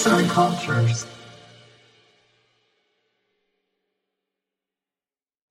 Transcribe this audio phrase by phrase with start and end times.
[0.00, 1.04] Arts and Cultures.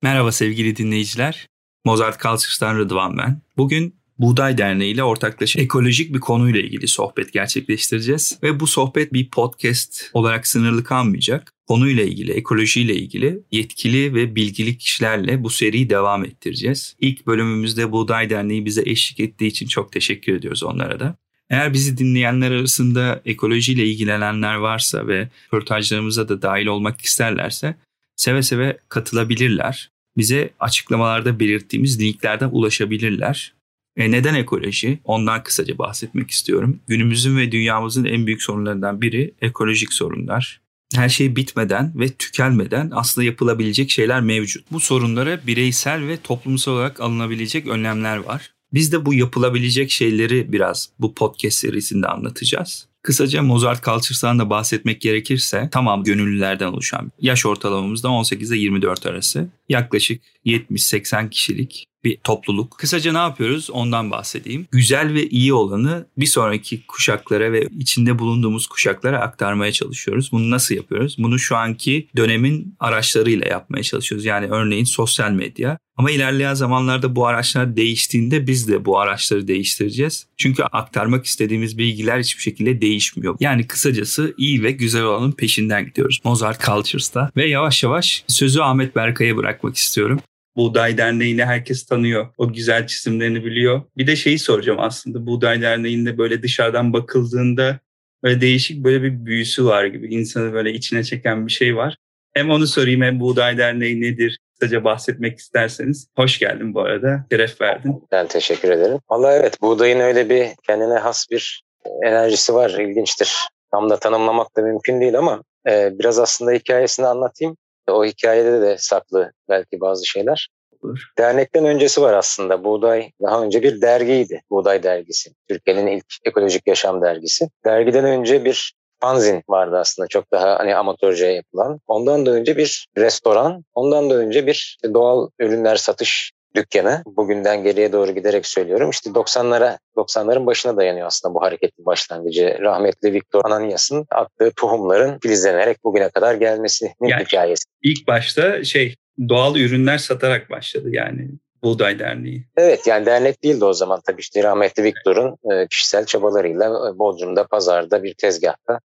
[0.02, 1.46] Merhaba sevgili dinleyiciler.
[1.84, 3.42] Mozart Cultures'tan Rıdvan ben.
[3.56, 8.38] Bugün Buğday Derneği ile ortaklaşa ekolojik bir konuyla ilgili sohbet gerçekleştireceğiz.
[8.42, 11.52] Ve bu sohbet bir podcast olarak sınırlı kalmayacak.
[11.66, 16.96] Konuyla ilgili, ekolojiyle ilgili yetkili ve bilgili kişilerle bu seriyi devam ettireceğiz.
[17.00, 21.19] İlk bölümümüzde Buğday Derneği bize eşlik ettiği için çok teşekkür ediyoruz onlara da.
[21.50, 27.74] Eğer bizi dinleyenler arasında ekolojiyle ilgilenenler varsa ve röportajlarımıza da dahil olmak isterlerse
[28.16, 29.90] seve seve katılabilirler.
[30.16, 33.54] Bize açıklamalarda belirttiğimiz linklerden ulaşabilirler.
[33.96, 34.98] E neden ekoloji?
[35.04, 36.80] Ondan kısaca bahsetmek istiyorum.
[36.88, 40.60] Günümüzün ve dünyamızın en büyük sorunlarından biri ekolojik sorunlar.
[40.94, 44.72] Her şey bitmeden ve tükenmeden aslında yapılabilecek şeyler mevcut.
[44.72, 48.52] Bu sorunlara bireysel ve toplumsal olarak alınabilecek önlemler var.
[48.72, 52.86] Biz de bu yapılabilecek şeyleri biraz bu podcast serisinde anlatacağız.
[53.02, 59.06] Kısaca Mozart Cultures'tan da bahsetmek gerekirse tamam gönüllülerden oluşan yaş ortalamamız da 18 ile 24
[59.06, 59.48] arası.
[59.70, 62.78] Yaklaşık 70-80 kişilik bir topluluk.
[62.78, 64.66] Kısaca ne yapıyoruz ondan bahsedeyim.
[64.70, 70.32] Güzel ve iyi olanı bir sonraki kuşaklara ve içinde bulunduğumuz kuşaklara aktarmaya çalışıyoruz.
[70.32, 71.16] Bunu nasıl yapıyoruz?
[71.18, 74.24] Bunu şu anki dönemin araçlarıyla yapmaya çalışıyoruz.
[74.24, 75.78] Yani örneğin sosyal medya.
[75.96, 80.26] Ama ilerleyen zamanlarda bu araçlar değiştiğinde biz de bu araçları değiştireceğiz.
[80.36, 83.36] Çünkü aktarmak istediğimiz bilgiler hiçbir şekilde değişmiyor.
[83.40, 86.20] Yani kısacası iyi ve güzel olanın peşinden gidiyoruz.
[86.24, 87.30] Mozart Cultures'ta.
[87.36, 90.20] Ve yavaş yavaş sözü Ahmet Berkay'a bırakmak istiyorum.
[90.56, 92.26] Buğday Derneği'ni herkes tanıyor.
[92.38, 93.82] O güzel çizimlerini biliyor.
[93.96, 95.26] Bir de şeyi soracağım aslında.
[95.26, 97.78] Buğday Derneği'nde böyle dışarıdan bakıldığında
[98.22, 100.14] böyle değişik böyle bir büyüsü var gibi.
[100.14, 101.96] insanı böyle içine çeken bir şey var.
[102.34, 104.38] Hem onu sorayım hem Buğday Derneği nedir?
[104.52, 106.08] Kısaca bahsetmek isterseniz.
[106.16, 107.26] Hoş geldin bu arada.
[107.32, 108.02] Şeref verdin.
[108.12, 108.98] Ben teşekkür ederim.
[109.10, 111.62] Vallahi evet buğdayın öyle bir kendine has bir
[112.04, 112.70] enerjisi var.
[112.70, 113.36] İlginçtir.
[113.70, 117.56] Tam da tanımlamak da mümkün değil ama e, biraz aslında hikayesini anlatayım.
[117.90, 120.48] O hikayede de saklı belki bazı şeyler.
[120.82, 120.98] Olur.
[121.18, 122.64] Dernekten öncesi var aslında.
[122.64, 124.42] Buğday daha önce bir dergiydi.
[124.50, 125.30] Buğday dergisi.
[125.48, 127.48] Türkiye'nin ilk ekolojik yaşam dergisi.
[127.64, 131.80] Dergiden önce bir fanzin vardı aslında çok daha hani amatörce yapılan.
[131.86, 137.02] Ondan da önce bir restoran, ondan da önce bir doğal ürünler satış dükkanı.
[137.06, 138.90] Bugünden geriye doğru giderek söylüyorum.
[138.90, 142.58] İşte 90'lara 90'ların başına dayanıyor aslında bu hareketin başlangıcı.
[142.60, 147.64] Rahmetli Viktor Ananias'ın attığı tohumların filizlenerek bugüne kadar gelmesinin yani hikayesi.
[147.82, 148.94] İlk başta şey
[149.28, 151.28] doğal ürünler satarak başladı yani
[151.62, 152.44] Buğday Derneği.
[152.56, 157.46] Evet yani dernek değildi o zaman tabii işte rahmetli Viktor'un e, kişisel çabalarıyla e, Bodrum'da
[157.46, 158.80] pazarda bir tezgahta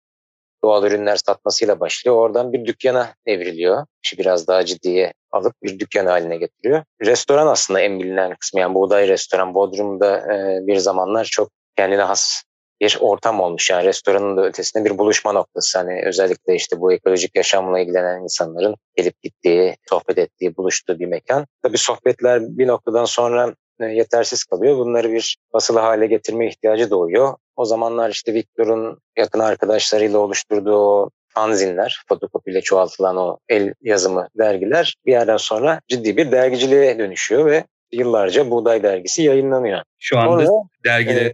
[0.64, 2.18] doğal ürünler satmasıyla başlıyor.
[2.18, 3.86] Oradan bir dükkana evriliyor.
[4.04, 6.84] İşi biraz daha ciddiye alıp bir dükkan haline getiriyor.
[7.02, 8.60] Restoran aslında en bilinen kısmı.
[8.60, 12.44] Yani Buğday Restoran Bodrum'da e, bir zamanlar çok kendine has
[12.82, 13.70] bir ortam olmuş.
[13.70, 15.78] Yani restoranın da ötesinde bir buluşma noktası.
[15.78, 21.46] Hani özellikle işte bu ekolojik yaşamla ilgilenen insanların gelip gittiği, sohbet ettiği, buluştuğu bir mekan.
[21.64, 23.56] Tabii sohbetler bir noktadan sonra
[23.90, 24.78] yetersiz kalıyor.
[24.78, 27.34] Bunları bir basılı hale getirme ihtiyacı doğuyor.
[27.56, 35.12] O zamanlar işte Victor'un yakın arkadaşlarıyla oluşturduğu fanzinler, fotokopiyle çoğaltılan o el yazımı dergiler bir
[35.12, 39.82] yerden sonra ciddi bir dergiciliğe dönüşüyor ve yıllarca Buğday Dergisi yayınlanıyor.
[40.00, 41.34] Şu anda Sonra, dergiler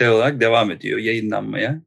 [0.00, 1.80] e, olarak devam ediyor yayınlanmaya.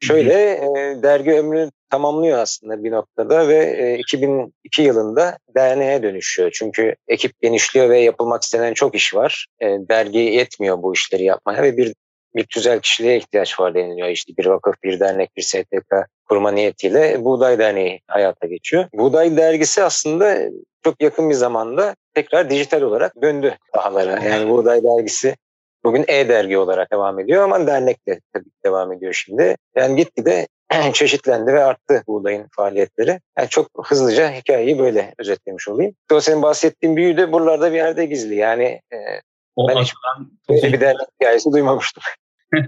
[0.00, 6.50] Şöyle e, dergi ömrünü tamamlıyor aslında bir noktada ve e, 2002 yılında derneğe dönüşüyor.
[6.54, 9.46] Çünkü ekip genişliyor ve yapılmak istenen çok iş var.
[9.60, 11.94] E, dergi yetmiyor bu işleri yapmaya ve bir
[12.36, 14.08] bir tüzel kişiliğe ihtiyaç var deniliyor.
[14.08, 15.92] İşte bir vakıf, bir dernek, bir STK
[16.28, 18.84] kurma niyetiyle Buğday Derneği hayata geçiyor.
[18.94, 20.38] Buğday Dergisi aslında
[20.84, 24.24] çok yakın bir zamanda tekrar dijital olarak döndü sahalara.
[24.24, 25.36] Yani Buğday Dergisi
[25.84, 29.56] bugün e-dergi olarak devam ediyor ama dernek de tabii devam ediyor şimdi.
[29.76, 30.46] Yani gitgide
[30.92, 33.20] çeşitlendi ve arttı buğdayın faaliyetleri.
[33.38, 35.94] Yani çok hızlıca hikayeyi böyle özetlemiş olayım.
[36.12, 38.34] O senin bahsettiğin büyü de buralarda bir yerde gizli.
[38.34, 38.96] Yani e,
[39.56, 39.92] o ben hiç
[40.48, 42.02] böyle bir dernek hikayesi duymamıştım.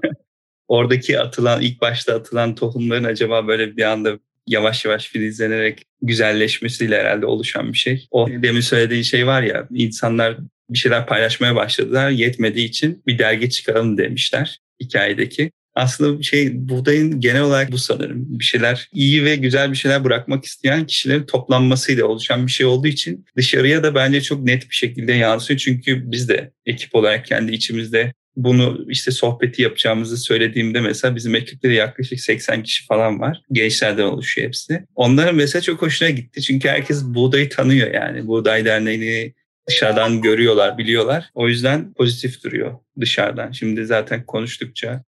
[0.69, 7.27] Oradaki atılan, ilk başta atılan tohumların acaba böyle bir anda yavaş yavaş filizlenerek güzelleşmesiyle herhalde
[7.27, 8.07] oluşan bir şey.
[8.11, 10.37] O demin söylediğin şey var ya, insanlar
[10.71, 12.11] bir şeyler paylaşmaya başladılar.
[12.11, 15.51] Yetmediği için bir dergi çıkaralım demişler hikayedeki.
[15.77, 18.39] Aslında şey buğdayın genel olarak bu sanırım.
[18.39, 22.87] Bir şeyler iyi ve güzel bir şeyler bırakmak isteyen kişilerin toplanmasıyla oluşan bir şey olduğu
[22.87, 25.61] için dışarıya da bence çok net bir şekilde yansıyor.
[25.61, 31.69] Çünkü biz de ekip olarak kendi içimizde bunu işte sohbeti yapacağımızı söylediğimde mesela bizim ekipte
[31.69, 33.43] de yaklaşık 80 kişi falan var.
[33.53, 34.85] Gençlerden oluşuyor hepsi.
[34.95, 36.43] Onların mesela çok hoşuna gitti.
[36.43, 38.27] Çünkü herkes buğdayı tanıyor yani.
[38.27, 39.35] Buğday Derneği'ni
[39.69, 41.31] dışarıdan görüyorlar, biliyorlar.
[41.35, 43.53] O yüzden pozitif duruyor dışarıdan.
[43.53, 45.05] Şimdi zaten konuştukça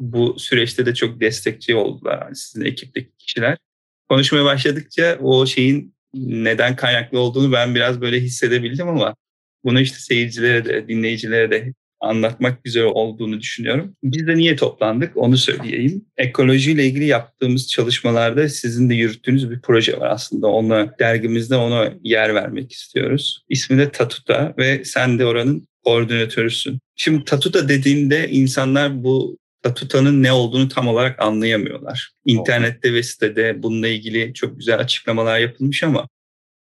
[0.00, 3.58] Bu süreçte de çok destekçi oldular yani sizin ekipteki kişiler.
[4.08, 9.14] Konuşmaya başladıkça o şeyin neden kaynaklı olduğunu ben biraz böyle hissedebildim ama
[9.64, 13.96] bunu işte seyircilere de dinleyicilere de anlatmak güzel olduğunu düşünüyorum.
[14.02, 16.04] Biz de niye toplandık onu söyleyeyim.
[16.16, 20.46] Ekolojiyle ilgili yaptığımız çalışmalarda sizin de yürüttüğünüz bir proje var aslında.
[20.46, 23.44] Ona dergimizde ona yer vermek istiyoruz.
[23.48, 26.78] İsmi de Tatuta ve sen de oranın koordinatörüsün.
[26.96, 32.10] Şimdi Tatuta dediğinde insanlar bu Tatuta'nın ne olduğunu tam olarak anlayamıyorlar.
[32.24, 36.08] İnternette ve sitede bununla ilgili çok güzel açıklamalar yapılmış ama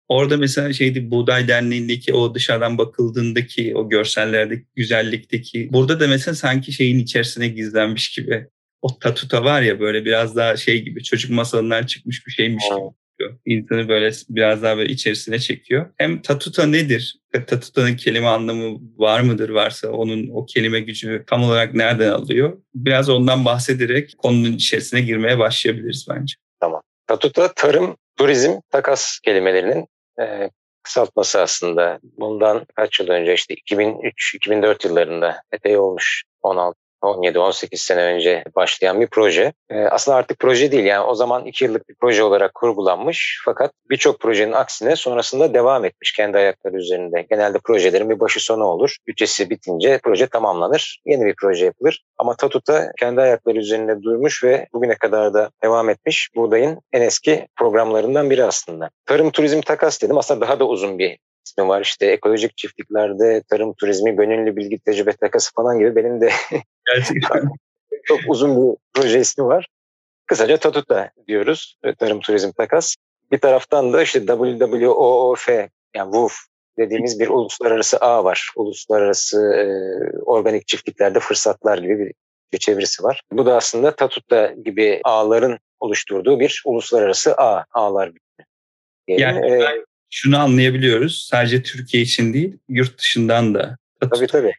[0.07, 6.71] Orada mesela şeydi Buğday Derneği'ndeki o dışarıdan bakıldığındaki o görsellerdeki güzellikteki burada da mesela sanki
[6.71, 8.47] şeyin içerisine gizlenmiş gibi
[8.81, 13.02] o tatuta var ya böyle biraz daha şey gibi çocuk masalından çıkmış bir şeymiş gibi.
[13.45, 15.89] İnsanı böyle biraz daha böyle içerisine çekiyor.
[15.97, 17.19] Hem tatuta nedir?
[17.47, 19.49] Tatuta'nın kelime anlamı var mıdır?
[19.49, 22.57] Varsa onun o kelime gücü tam olarak nereden alıyor?
[22.75, 26.35] Biraz ondan bahsederek konunun içerisine girmeye başlayabiliriz bence.
[26.59, 26.81] Tamam.
[27.07, 29.87] Tatuta tarım, turizm, takas kelimelerinin
[30.21, 30.49] e,
[30.83, 31.99] kısaltması aslında.
[32.03, 39.07] Bundan kaç yıl önce işte 2003-2004 yıllarında epey olmuş 16 17-18 sene önce başlayan bir
[39.07, 39.53] proje.
[39.69, 43.71] Ee, aslında artık proje değil yani o zaman 2 yıllık bir proje olarak kurgulanmış fakat
[43.89, 47.25] birçok projenin aksine sonrasında devam etmiş kendi ayakları üzerinde.
[47.29, 48.95] Genelde projelerin bir başı sonu olur.
[49.07, 51.01] Bütçesi bitince proje tamamlanır.
[51.05, 52.03] Yeni bir proje yapılır.
[52.17, 56.29] Ama Tatuta kendi ayakları üzerinde durmuş ve bugüne kadar da devam etmiş.
[56.35, 58.89] Buğdayın en eski programlarından biri aslında.
[59.05, 60.17] Tarım turizm takas dedim.
[60.17, 61.81] Aslında daha da uzun bir ismi var.
[61.81, 66.29] İşte ekolojik çiftliklerde tarım turizmi, gönüllü bilgi tecrübe takası falan gibi benim de
[66.85, 67.49] Gerçekten.
[68.03, 69.67] çok uzun bir proje ismi var.
[70.25, 71.77] Kısaca Tatuta diyoruz.
[71.99, 72.95] Tarım turizm takas.
[73.31, 75.49] Bir taraftan da işte WWOOF
[75.95, 76.33] yani WUF
[76.77, 78.51] dediğimiz bir uluslararası ağ var.
[78.55, 79.65] Uluslararası e,
[80.21, 82.13] organik çiftliklerde fırsatlar gibi bir,
[82.53, 83.21] bir çevirisi var.
[83.31, 88.11] Bu da aslında Tatuta gibi ağların oluşturduğu bir uluslararası ağ, ağlar.
[89.07, 89.83] Yani ee,
[90.13, 91.27] şunu anlayabiliyoruz.
[91.29, 94.53] Sadece Türkiye için değil, yurt dışından da tabii, tabii.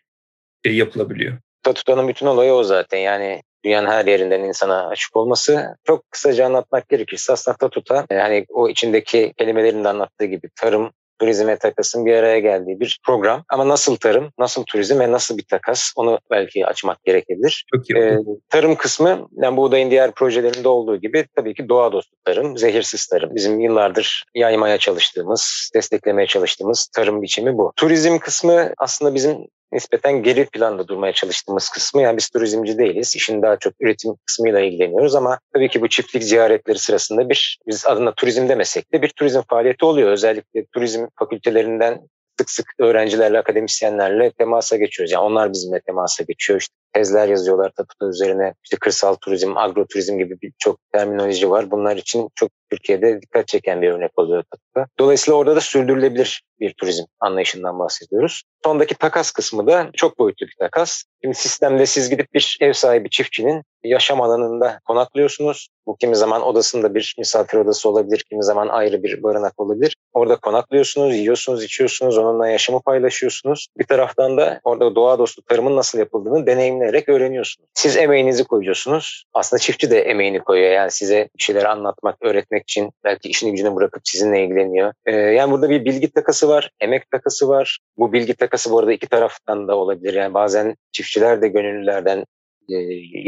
[0.67, 1.39] Şey yapılabiliyor.
[1.63, 2.99] Tatutanın bütün olayı o zaten.
[2.99, 5.77] Yani dünyanın her yerinden insana açık olması.
[5.85, 11.47] Çok kısaca anlatmak gerekirse aslında Tatuta yani o içindeki kelimelerin de anlattığı gibi tarım, turizm
[11.47, 13.45] ve takasın bir araya geldiği bir program.
[13.49, 17.65] Ama nasıl tarım, nasıl turizm ve nasıl bir takas onu belki açmak gerekebilir.
[17.75, 18.19] Çok iyi ee,
[18.49, 23.35] tarım kısmı yani buğdayın diğer projelerinde olduğu gibi tabii ki doğa dostu tarım, zehirsiz tarım.
[23.35, 27.73] Bizim yıllardır yaymaya çalıştığımız, desteklemeye çalıştığımız tarım biçimi bu.
[27.77, 32.03] Turizm kısmı aslında bizim nispeten geri planda durmaya çalıştığımız kısmı.
[32.03, 33.17] Yani biz turizmci değiliz.
[33.17, 37.87] İşin daha çok üretim kısmıyla ilgileniyoruz ama tabii ki bu çiftlik ziyaretleri sırasında bir biz
[37.87, 40.11] adına turizm demesek de bir turizm faaliyeti oluyor.
[40.11, 42.01] Özellikle turizm fakültelerinden
[42.39, 45.13] sık sık öğrencilerle, akademisyenlerle temasa geçiyoruz.
[45.13, 46.61] Yani onlar bizimle temasa geçiyor.
[46.61, 48.55] İşte tezler yazıyorlar Tatuta üzerine.
[48.65, 51.71] İşte kırsal turizm, agroturizm gibi birçok terminoloji var.
[51.71, 54.87] Bunlar için çok Türkiye'de dikkat çeken bir örnek oluyor Tatuta.
[54.99, 58.43] Dolayısıyla orada da sürdürülebilir bir turizm anlayışından bahsediyoruz.
[58.65, 61.03] Sondaki takas kısmı da çok boyutlu bir takas.
[61.23, 65.69] Şimdi sistemde siz gidip bir ev sahibi çiftçinin yaşam alanında konaklıyorsunuz.
[65.87, 69.97] Bu kimi zaman odasında bir misafir odası olabilir, kimi zaman ayrı bir barınak olabilir.
[70.13, 73.67] Orada konaklıyorsunuz, yiyorsunuz, içiyorsunuz, onunla yaşamı paylaşıyorsunuz.
[73.79, 77.69] Bir taraftan da orada doğa dostu tarımın nasıl yapıldığını deneyimleyerek öğreniyorsunuz.
[77.75, 79.25] Siz emeğinizi koyuyorsunuz.
[79.35, 80.71] Aslında çiftçi de emeğini koyuyor.
[80.71, 84.93] Yani size bir şeyler anlatmak, öğretmek için belki işini gücünü bırakıp sizinle ilgileniyor.
[85.07, 87.79] Ee, yani burada bir bilgi takası var, emek takası var.
[87.97, 90.15] Bu bilgi takası bu arada iki taraftan da olabilir.
[90.15, 92.25] Yani bazen çiftçiler de gönüllülerden
[92.69, 92.75] e,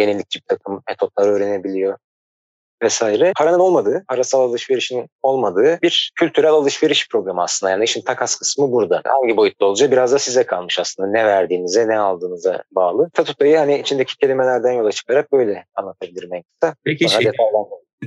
[0.00, 1.99] yenilikçi bir takım metotlar öğrenebiliyor
[2.82, 3.32] vesaire.
[3.37, 7.70] Paranın olmadığı, parasal alışverişin olmadığı bir kültürel alışveriş programı aslında.
[7.70, 9.02] Yani işin takas kısmı burada.
[9.04, 11.08] Hangi boyutta olacağı biraz da size kalmış aslında.
[11.08, 13.11] Ne verdiğinize, ne aldığınıza bağlı.
[13.11, 16.76] Tatutayı hani içindeki kelimelerden yola çıkarak böyle anlatabilirim en kısa.
[16.85, 17.32] Peki şey,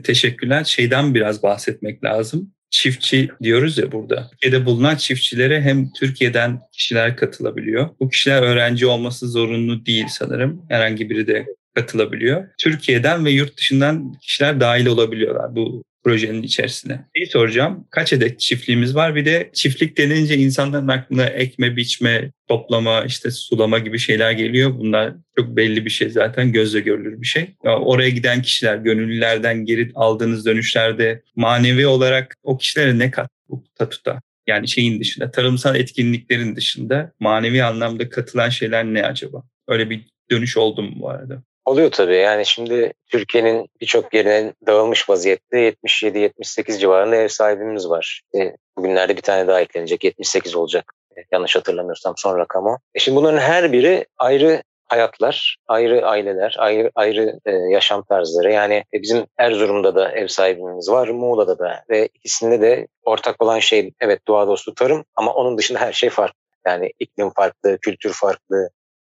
[0.03, 0.63] teşekkürler.
[0.63, 4.29] Şeyden biraz bahsetmek lazım çiftçi diyoruz ya burada.
[4.31, 7.89] Türkiye'de bulunan çiftçilere hem Türkiye'den kişiler katılabiliyor.
[7.99, 10.61] Bu kişiler öğrenci olması zorunlu değil sanırım.
[10.69, 11.45] Herhangi biri de
[11.75, 12.47] katılabiliyor.
[12.57, 17.05] Türkiye'den ve yurt dışından kişiler dahil olabiliyorlar bu projenin içerisine.
[17.15, 17.87] Bir soracağım.
[17.89, 19.15] Kaç adet çiftliğimiz var?
[19.15, 24.79] Bir de çiftlik denince insanların aklına ekme, biçme, toplama, işte sulama gibi şeyler geliyor.
[24.79, 27.47] Bunlar çok belli bir şey zaten gözle görülür bir şey.
[27.63, 33.63] Ya oraya giden kişiler, gönüllülerden geri aldığınız dönüşlerde manevi olarak o kişilere ne kat bu
[33.75, 34.21] tatuta?
[34.47, 39.43] Yani şeyin dışında, tarımsal etkinliklerin dışında manevi anlamda katılan şeyler ne acaba?
[39.67, 41.43] Öyle bir dönüş oldu mu bu arada?
[41.65, 42.15] Oluyor tabii.
[42.15, 48.21] Yani şimdi Türkiye'nin birçok yerine dağılmış vaziyette 77-78 civarında ev sahibimiz var.
[48.35, 50.03] E, bugünlerde bir tane daha eklenecek.
[50.03, 50.93] 78 olacak.
[51.17, 52.77] E, yanlış hatırlamıyorsam son rakam o.
[52.95, 58.51] E şimdi bunların her biri ayrı hayatlar, ayrı aileler, ayrı, ayrı e, yaşam tarzları.
[58.51, 63.59] Yani e, bizim Erzurum'da da ev sahibimiz var, Muğla'da da ve ikisinde de ortak olan
[63.59, 66.39] şey evet doğa dostu tarım ama onun dışında her şey farklı.
[66.65, 68.69] Yani iklim farklı, kültür farklı.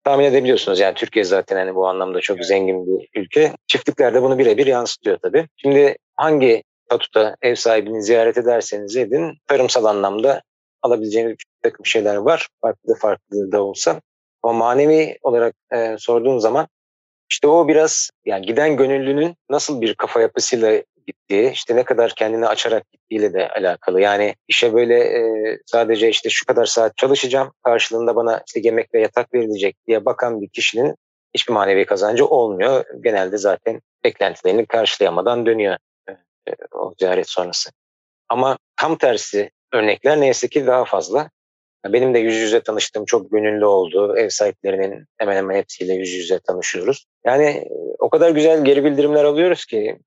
[0.04, 3.54] Tahmin edebiliyorsunuz yani Türkiye zaten hani bu anlamda çok zengin bir ülke.
[3.68, 5.48] Çiftlikler de bunu birebir yansıtıyor tabii.
[5.56, 10.42] Şimdi hangi statuta ev sahibini ziyaret ederseniz edin tarımsal anlamda
[10.82, 12.48] alabileceğiniz bir takım şeyler var.
[12.62, 14.02] Farklı farklı da olsa.
[14.44, 16.68] Ama manevi olarak e, sorduğun zaman
[17.32, 22.48] işte o biraz yani giden gönüllünün nasıl bir kafa yapısıyla gittiği, işte ne kadar kendini
[22.48, 24.02] açarak gittiğiyle de alakalı.
[24.02, 25.22] Yani işe böyle e,
[25.66, 30.42] sadece işte şu kadar saat çalışacağım, karşılığında bana işte yemek ve yatak verilecek diye bakan
[30.42, 30.96] bir kişinin
[31.34, 32.86] hiçbir manevi kazancı olmuyor.
[33.04, 35.78] Genelde zaten beklentilerini karşılayamadan dönüyor
[36.10, 37.70] e, o ziyaret sonrası.
[38.30, 41.30] Ama tam tersi örnekler neyse ki daha fazla.
[41.86, 44.18] Benim de yüz yüze tanıştığım çok gönüllü oldu.
[44.18, 47.06] Ev sahiplerinin hemen hemen hepsiyle yüz yüze tanışıyoruz.
[47.26, 47.68] Yani
[48.00, 49.98] o kadar güzel geri bildirimler alıyoruz ki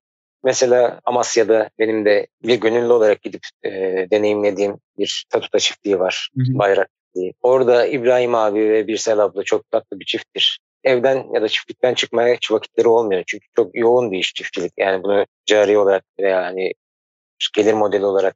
[0.43, 3.71] Mesela Amasya'da benim de bir gönüllü olarak gidip e,
[4.11, 6.29] deneyimlediğim bir tatuta çiftliği var.
[6.37, 6.59] Hı hı.
[6.59, 7.33] Bayrak çiftliği.
[7.41, 10.59] Orada İbrahim abi ve Birsel abla çok tatlı bir çifttir.
[10.83, 13.23] Evden ya da çiftlikten çıkmaya hiç vakitleri olmuyor.
[13.27, 14.73] Çünkü çok yoğun bir iş çiftçilik.
[14.77, 16.73] Yani bunu cari olarak veya hani
[17.55, 18.35] gelir modeli olarak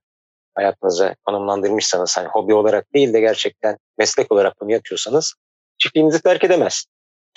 [0.56, 5.36] hayatınıza konumlandırmışsanız hani hobi olarak değil de gerçekten meslek olarak bunu yapıyorsanız
[5.78, 6.86] çiftliğinizi terk edemez.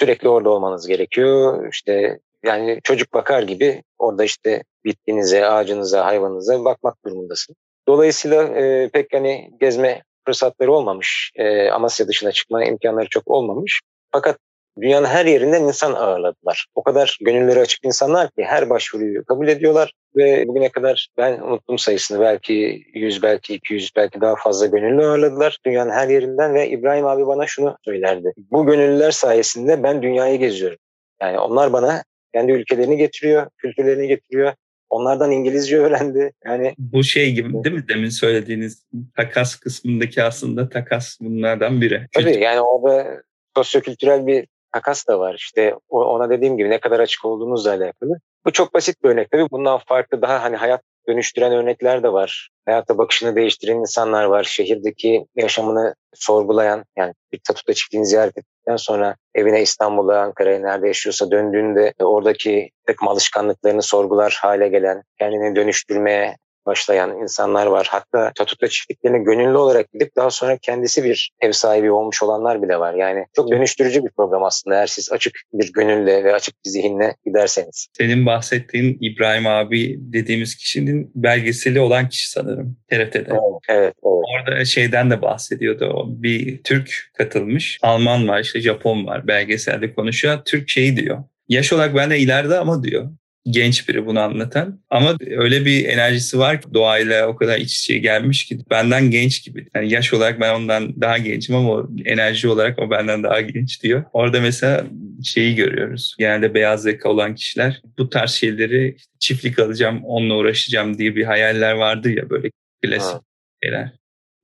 [0.01, 1.69] Sürekli orada olmanız gerekiyor.
[1.73, 7.57] İşte yani çocuk bakar gibi orada işte bitkinize, ağacınıza, hayvanınıza bakmak durumundasın.
[7.89, 11.33] Dolayısıyla e, pek hani gezme fırsatları olmamış.
[11.37, 13.81] E, Amasya dışına çıkma imkanları çok olmamış.
[14.13, 14.39] Fakat
[14.81, 16.67] dünyanın her yerinden insan ağırladılar.
[16.75, 21.79] O kadar gönülleri açık insanlar ki her başvuruyu kabul ediyorlar ve bugüne kadar ben unuttum
[21.79, 27.07] sayısını belki 100 belki 200 belki daha fazla gönüllü ağırladılar dünyanın her yerinden ve İbrahim
[27.07, 28.33] abi bana şunu söylerdi.
[28.37, 30.79] Bu gönüllüler sayesinde ben dünyayı geziyorum.
[31.23, 32.03] Yani onlar bana
[32.35, 34.53] kendi ülkelerini getiriyor, kültürlerini getiriyor.
[34.91, 36.33] Onlardan İngilizce öğrendi.
[36.45, 42.07] Yani bu şey gibi değil mi demin söylediğiniz takas kısmındaki aslında takas bunlardan biri.
[42.13, 43.23] Tabii yani orada
[43.57, 45.35] sosyokültürel bir takas da var.
[45.35, 48.21] İşte ona dediğim gibi ne kadar açık olduğunuzla alakalı.
[48.47, 49.31] Bu çok basit bir örnek.
[49.31, 52.51] Tabii bundan farklı daha hani hayat dönüştüren örnekler de var.
[52.67, 54.45] Hayata bakışını değiştiren insanlar var.
[54.45, 61.31] Şehirdeki yaşamını sorgulayan yani bir tatuta çiftliğini ziyaret ettikten sonra evine İstanbul'a, Ankara'ya nerede yaşıyorsa
[61.31, 66.37] döndüğünde oradaki takım alışkanlıklarını sorgular hale gelen, kendini dönüştürmeye
[66.67, 67.87] başlayan insanlar var.
[67.91, 72.79] Hatta Tatutla çiftliklerine gönüllü olarak gidip daha sonra kendisi bir ev sahibi olmuş olanlar bile
[72.79, 72.95] var.
[72.95, 77.17] Yani çok dönüştürücü bir program aslında eğer siz açık bir gönülle ve açık bir zihinle
[77.27, 77.89] giderseniz.
[77.99, 83.19] Senin bahsettiğin İbrahim abi dediğimiz kişinin belgeseli olan kişi sanırım TRT'de.
[83.19, 83.35] Evet, evet,
[83.69, 83.95] evet.
[84.03, 86.07] Orada şeyden de bahsediyordu.
[86.09, 87.79] Bir Türk katılmış.
[87.83, 90.39] Alman var işte Japon var belgeselde konuşuyor.
[90.45, 91.25] Türk şeyi diyor.
[91.49, 93.11] Yaş olarak benden ileride ama diyor
[93.53, 94.81] genç biri bunu anlatan.
[94.91, 99.45] Ama öyle bir enerjisi var ki doğayla o kadar iç içe gelmiş ki benden genç
[99.45, 99.67] gibi.
[99.75, 104.05] Yani yaş olarak ben ondan daha gençim ama enerji olarak o benden daha genç diyor.
[104.13, 104.87] Orada mesela
[105.25, 106.17] şeyi görüyoruz.
[106.19, 111.73] Genelde beyaz zeka olan kişiler bu tarz şeyleri çiftlik alacağım, onunla uğraşacağım diye bir hayaller
[111.73, 112.51] vardı ya böyle
[112.83, 113.21] klasik ha.
[113.65, 113.93] şeyler.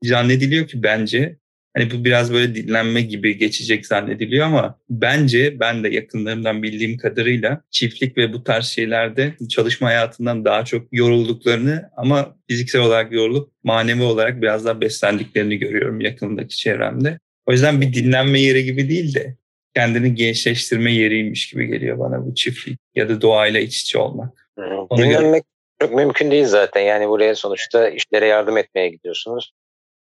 [0.05, 1.37] Zannediliyor ki bence
[1.77, 7.63] Hani bu biraz böyle dinlenme gibi geçecek zannediliyor ama bence ben de yakınlarımdan bildiğim kadarıyla
[7.71, 14.03] çiftlik ve bu tarz şeylerde çalışma hayatından daha çok yorulduklarını ama fiziksel olarak yorulup manevi
[14.03, 17.19] olarak biraz daha beslendiklerini görüyorum yakındaki çevremde.
[17.47, 19.37] O yüzden bir dinlenme yeri gibi değil de
[19.75, 24.49] kendini gençleştirme yeriymiş gibi geliyor bana bu çiftlik ya da doğayla iç içe olmak.
[24.91, 25.89] Ona Dinlenmek göre...
[25.89, 26.81] çok mümkün değil zaten.
[26.81, 29.53] Yani buraya sonuçta işlere yardım etmeye gidiyorsunuz.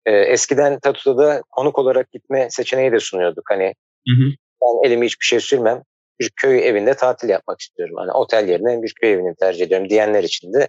[0.06, 3.44] E, eskiden Tatu'da konuk olarak gitme seçeneği de sunuyorduk.
[3.50, 3.74] Hani
[4.08, 4.30] hı hı.
[4.62, 5.82] ben elimi hiçbir şey sürmem.
[6.20, 7.94] Bir köy evinde tatil yapmak istiyorum.
[7.98, 10.68] Hani otel yerine bir köy evini tercih ediyorum diyenler için de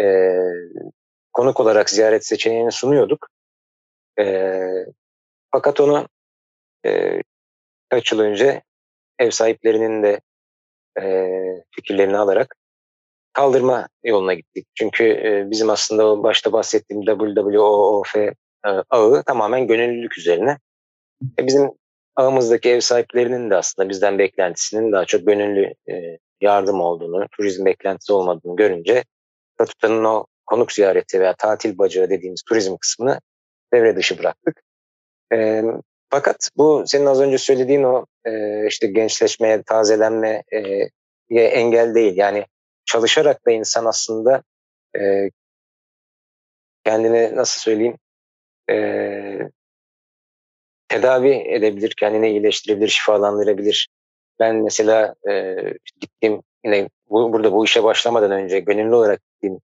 [0.00, 0.36] e,
[1.32, 3.28] konuk olarak ziyaret seçeneğini sunuyorduk.
[4.20, 4.58] E,
[5.50, 6.08] fakat onu
[6.86, 7.20] e,
[7.88, 8.62] kaç yıl önce
[9.18, 10.20] ev sahiplerinin de
[11.00, 11.28] e,
[11.70, 12.56] fikirlerini alarak
[13.32, 14.66] kaldırma yoluna gittik.
[14.74, 18.16] Çünkü e, bizim aslında başta bahsettiğim WWOOF
[18.66, 20.58] e, ağı tamamen gönüllülük üzerine.
[21.38, 21.70] E, bizim
[22.16, 28.12] ağımızdaki ev sahiplerinin de aslında bizden beklentisinin daha çok gönüllü e, yardım olduğunu, turizm beklentisi
[28.12, 29.04] olmadığını görünce
[29.54, 33.20] Statütanın o konuk ziyareti veya tatil bacağı dediğimiz turizm kısmını
[33.74, 34.62] devre dışı bıraktık.
[36.10, 38.06] Fakat bu senin az önce söylediğin o
[38.68, 40.42] işte gençleşmeye, tazelenmeye
[41.30, 42.16] engel değil.
[42.16, 42.46] Yani
[42.84, 44.42] çalışarak da insan aslında
[46.84, 47.96] kendini nasıl söyleyeyim
[48.70, 48.76] e,
[50.88, 53.88] tedavi edebilir, kendini iyileştirebilir, şifalandırabilir.
[54.40, 55.56] Ben mesela e,
[56.00, 59.60] gittiğim yine bu, burada bu işe başlamadan önce gönüllü olarak gittiğim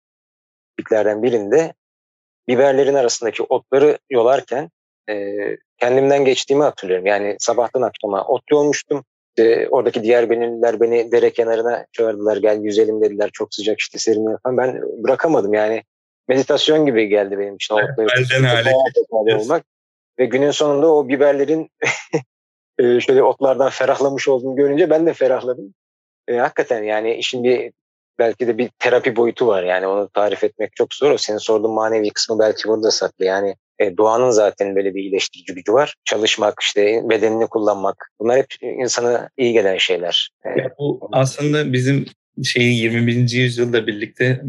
[0.79, 1.75] bitlerden birinde
[2.49, 4.71] biberlerin arasındaki otları yolarken
[5.11, 5.37] e,
[5.79, 7.07] kendimden geçtiğimi hatırlıyorum.
[7.07, 9.05] Yani sabahtan akşama ot yolmuştum.
[9.29, 12.37] İşte oradaki diğer gönüllüler beni dere kenarına çağırdılar.
[12.37, 13.31] Gel yüzelim dediler.
[13.33, 14.57] Çok sıcak işte serin falan.
[14.57, 15.83] Ben bırakamadım yani.
[16.29, 17.75] Meditasyon gibi geldi benim için.
[17.75, 19.65] Otları olmak.
[20.19, 21.71] Ve günün sonunda o biberlerin
[22.79, 25.75] e, şöyle otlardan ferahlamış olduğunu görünce ben de ferahladım.
[26.29, 27.73] E, hakikaten yani işin bir
[28.19, 29.63] belki de bir terapi boyutu var.
[29.63, 31.11] Yani onu tarif etmek çok zor.
[31.11, 33.25] O senin sorduğun manevi kısmı belki burada saklı.
[33.25, 35.95] Yani e, doğanın zaten böyle bir iyileştirici gücü var.
[36.05, 38.11] Çalışmak, işte bedenini kullanmak.
[38.21, 40.31] Bunlar hep insana iyi gelen şeyler.
[40.47, 42.07] E, bu aslında bizim
[42.45, 43.31] şeyi 21.
[43.31, 44.43] yüzyılda birlikte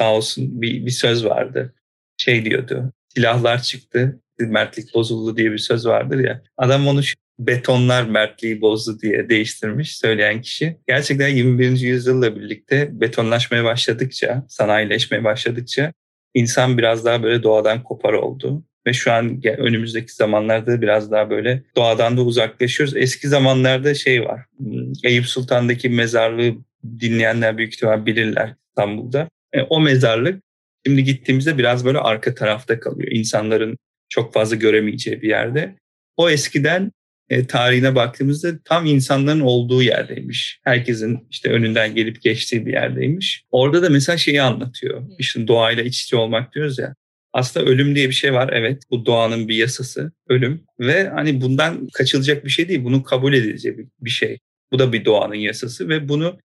[0.00, 1.74] sağ olsun bir, bir söz vardı.
[2.16, 2.92] Şey diyordu.
[3.14, 6.42] Silahlar çıktı, mertlik bozuldu diye bir söz vardır ya.
[6.56, 7.00] Adam onu
[7.38, 10.76] betonlar mertliği bozdu diye değiştirmiş söyleyen kişi.
[10.88, 11.80] Gerçekten 21.
[11.80, 15.92] yüzyılla birlikte betonlaşmaya başladıkça, sanayileşmeye başladıkça
[16.34, 18.64] insan biraz daha böyle doğadan kopar oldu.
[18.86, 22.96] Ve şu an önümüzdeki zamanlarda biraz daha böyle doğadan da uzaklaşıyoruz.
[22.96, 24.40] Eski zamanlarda şey var.
[24.56, 26.54] Hmm, Eyüp Sultan'daki mezarlığı
[27.00, 29.28] dinleyenler büyük ihtimal bilirler İstanbul'da.
[29.52, 30.42] E, o mezarlık
[30.86, 33.08] şimdi gittiğimizde biraz böyle arka tarafta kalıyor.
[33.12, 33.78] İnsanların
[34.08, 35.76] çok fazla göremeyeceği bir yerde.
[36.16, 36.92] O eskiden
[37.30, 40.60] e, tarihine baktığımızda tam insanların olduğu yerdeymiş.
[40.64, 43.44] Herkesin işte önünden gelip geçtiği bir yerdeymiş.
[43.50, 45.02] Orada da mesela şeyi anlatıyor.
[45.18, 46.94] İşte doğayla iç içe olmak diyoruz ya.
[47.32, 48.50] Aslında ölüm diye bir şey var.
[48.52, 52.84] Evet bu doğanın bir yasası ölüm ve hani bundan kaçılacak bir şey değil.
[52.84, 54.38] Bunu kabul edilecek bir şey.
[54.72, 56.38] Bu da bir doğanın yasası ve bunu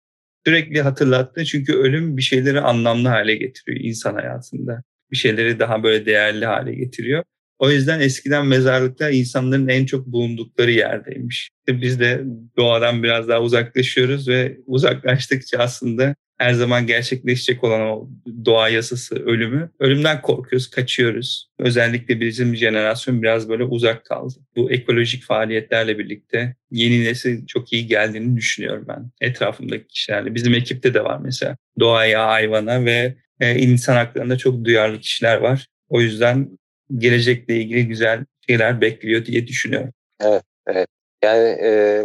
[0.46, 1.44] sürekli hatırlattı.
[1.44, 4.82] Çünkü ölüm bir şeyleri anlamlı hale getiriyor insan hayatında.
[5.12, 7.24] Bir şeyleri daha böyle değerli hale getiriyor.
[7.58, 11.50] O yüzden eskiden mezarlıklar insanların en çok bulundukları yerdeymiş.
[11.68, 12.24] Biz de
[12.56, 18.08] doğadan biraz daha uzaklaşıyoruz ve uzaklaştıkça aslında her zaman gerçekleşecek olan o
[18.44, 19.70] doğa yasası ölümü.
[19.78, 21.50] Ölümden korkuyoruz, kaçıyoruz.
[21.58, 24.34] Özellikle bizim jenerasyon biraz böyle uzak kaldı.
[24.56, 30.34] Bu ekolojik faaliyetlerle birlikte yeni nesil çok iyi geldiğini düşünüyorum ben etrafımdaki kişilerle.
[30.34, 35.66] Bizim ekipte de var mesela doğaya, hayvana ve e, insan haklarında çok duyarlı kişiler var.
[35.88, 36.58] O yüzden
[36.98, 39.92] gelecekle ilgili güzel şeyler bekliyor diye düşünüyorum.
[40.20, 40.88] Evet, evet.
[41.24, 42.02] Yani e,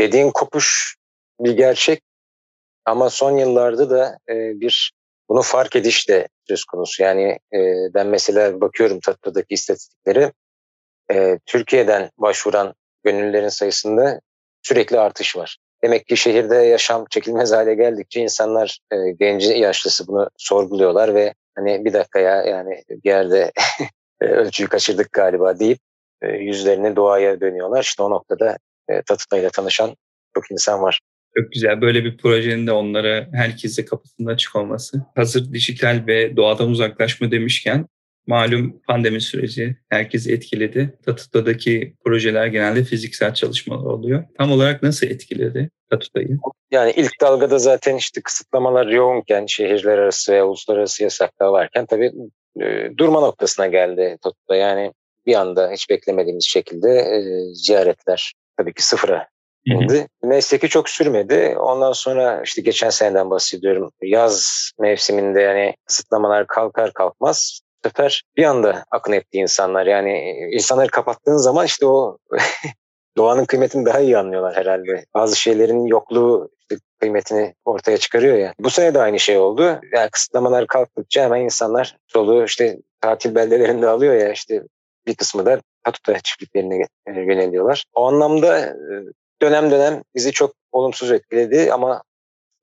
[0.00, 0.94] dediğin kopuş
[1.40, 2.00] bir gerçek
[2.84, 4.92] ama son yıllarda da e, bir
[5.28, 7.02] bunu fark ediş de söz konusu.
[7.02, 7.58] Yani e,
[7.94, 10.32] ben mesela bakıyorum Tatlı'daki istatistiklere
[11.12, 14.20] e, Türkiye'den başvuran gönüllülerin sayısında
[14.62, 15.58] sürekli artış var.
[15.84, 21.84] Demek ki şehirde yaşam çekilmez hale geldikçe insanlar e, genci yaşlısı bunu sorguluyorlar ve hani
[21.84, 23.52] bir dakika ya yani bir yerde
[24.20, 25.78] e, ölçüyü kaçırdık galiba deyip
[26.22, 27.82] e, yüzlerini doğaya dönüyorlar.
[27.82, 29.96] İşte o noktada e, Tatut'a ile tanışan
[30.34, 31.00] çok insan var.
[31.38, 31.80] Çok güzel.
[31.80, 35.02] Böyle bir projenin de onlara herkese kapısında açık olması.
[35.14, 37.86] Hazır dijital ve doğadan uzaklaşma demişken
[38.26, 40.98] malum pandemi süreci herkesi etkiledi.
[41.06, 44.24] Tatuta'daki projeler genelde fiziksel çalışmalar oluyor.
[44.38, 46.38] Tam olarak nasıl etkiledi Tatuta'yı?
[46.70, 52.12] Yani ilk dalgada zaten işte kısıtlamalar yoğunken, şehirler arası ve uluslararası yasaklar varken tabii
[52.62, 54.56] e, durma noktasına geldi Tatuta.
[54.56, 54.92] Yani
[55.26, 57.20] bir anda hiç beklemediğimiz şekilde e,
[57.54, 59.28] ziyaretler tabii ki sıfıra
[59.66, 60.08] indi.
[60.22, 61.56] Mesleki çok sürmedi.
[61.58, 63.90] Ondan sonra işte geçen seneden bahsediyorum.
[64.02, 69.86] Yaz mevsiminde yani kısıtlamalar kalkar kalkmaz bu sefer bir anda akın etti insanlar.
[69.86, 72.18] Yani insanları kapattığın zaman işte o
[73.16, 75.04] doğanın kıymetini daha iyi anlıyorlar herhalde.
[75.14, 76.50] Bazı şeylerin yokluğu
[77.00, 78.54] kıymetini ortaya çıkarıyor ya.
[78.58, 79.80] Bu sene de aynı şey oldu.
[79.92, 84.62] Yani kısıtlamalar kalktıkça hemen insanlar soluğu işte tatil beldelerinde alıyor ya işte
[85.06, 87.84] bir kısmı da Patuta çiftliklerine yöneliyorlar.
[87.94, 88.72] O anlamda e,
[89.44, 92.02] dönem dönem bizi çok olumsuz etkiledi ama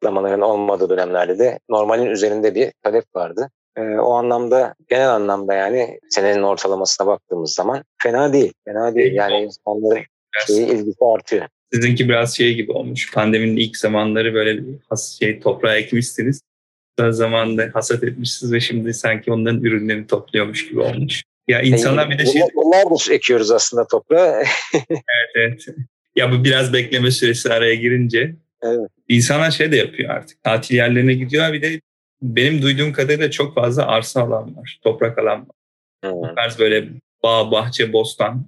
[0.01, 3.49] kısıtlamaların olmadığı dönemlerde de normalin üzerinde bir talep vardı.
[3.77, 8.53] E, o anlamda genel anlamda yani senenin ortalamasına baktığımız zaman fena değil.
[8.65, 9.13] Fena değil.
[9.13, 10.03] Yani insanların
[10.47, 11.47] şeyi, ilgisi artıyor.
[11.73, 13.13] Sizinki biraz şey gibi olmuş.
[13.13, 16.41] Pandeminin ilk zamanları böyle has, şey toprağa ekmişsiniz.
[16.99, 21.23] Sonra zamanında hasat etmişsiniz ve şimdi sanki onların ürünlerini topluyormuş gibi olmuş.
[21.47, 22.41] Ya insanlar bir de şey...
[22.55, 24.43] Bunlar da ekiyoruz aslında toprağa.
[24.89, 25.67] evet evet.
[26.15, 28.89] Ya bu biraz bekleme süresi araya girince evet.
[29.07, 30.43] insanlar şey de yapıyor artık.
[30.43, 31.81] Tatil yerlerine gidiyor bir de
[32.21, 34.79] benim duyduğum kadarıyla çok fazla arsa alan var.
[34.83, 35.55] Toprak alan var.
[36.03, 36.11] Hmm.
[36.11, 36.89] Bu tarz böyle
[37.23, 38.45] bağ, bahçe, bostan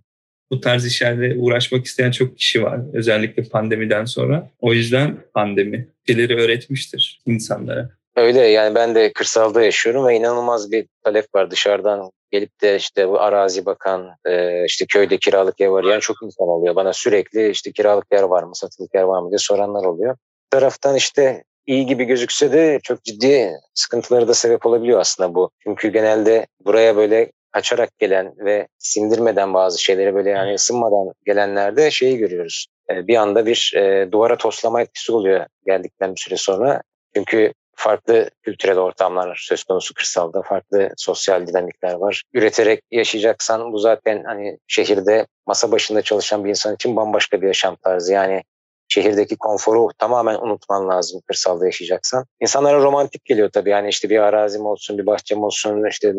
[0.52, 2.80] bu tarz işlerle uğraşmak isteyen çok kişi var.
[2.94, 4.50] Özellikle pandemiden sonra.
[4.60, 7.90] O yüzden pandemi şeyleri öğretmiştir insanlara.
[8.16, 13.10] Öyle yani ben de kırsalda yaşıyorum ve inanılmaz bir talep var dışarıdan gelip de işte
[13.10, 16.76] bu arazi bakan, e, işte köyde kiralık ev arayan çok insan oluyor.
[16.76, 20.16] Bana sürekli işte kiralık yer var mı, satılık yer var mı diye soranlar oluyor.
[20.16, 25.52] Bir taraftan işte iyi gibi gözükse de çok ciddi sıkıntıları da sebep olabiliyor aslında bu.
[25.64, 32.18] Çünkü genelde buraya böyle kaçarak gelen ve sindirmeden bazı şeyleri böyle yani ısınmadan gelenlerde şeyi
[32.18, 32.68] görüyoruz.
[32.90, 36.82] E, bir anda bir e, duvara toslama etkisi oluyor geldikten bir süre sonra.
[37.16, 42.24] Çünkü farklı kültürel ortamlar söz konusu kırsalda, farklı sosyal dinamikler var.
[42.34, 47.76] Üreterek yaşayacaksan bu zaten hani şehirde masa başında çalışan bir insan için bambaşka bir yaşam
[47.76, 48.14] tarzı.
[48.14, 48.44] Yani
[48.88, 52.26] şehirdeki konforu tamamen unutman lazım kırsalda yaşayacaksan.
[52.42, 56.14] İnsanlara romantik geliyor tabii yani işte bir arazim olsun, bir bahçem olsun, işte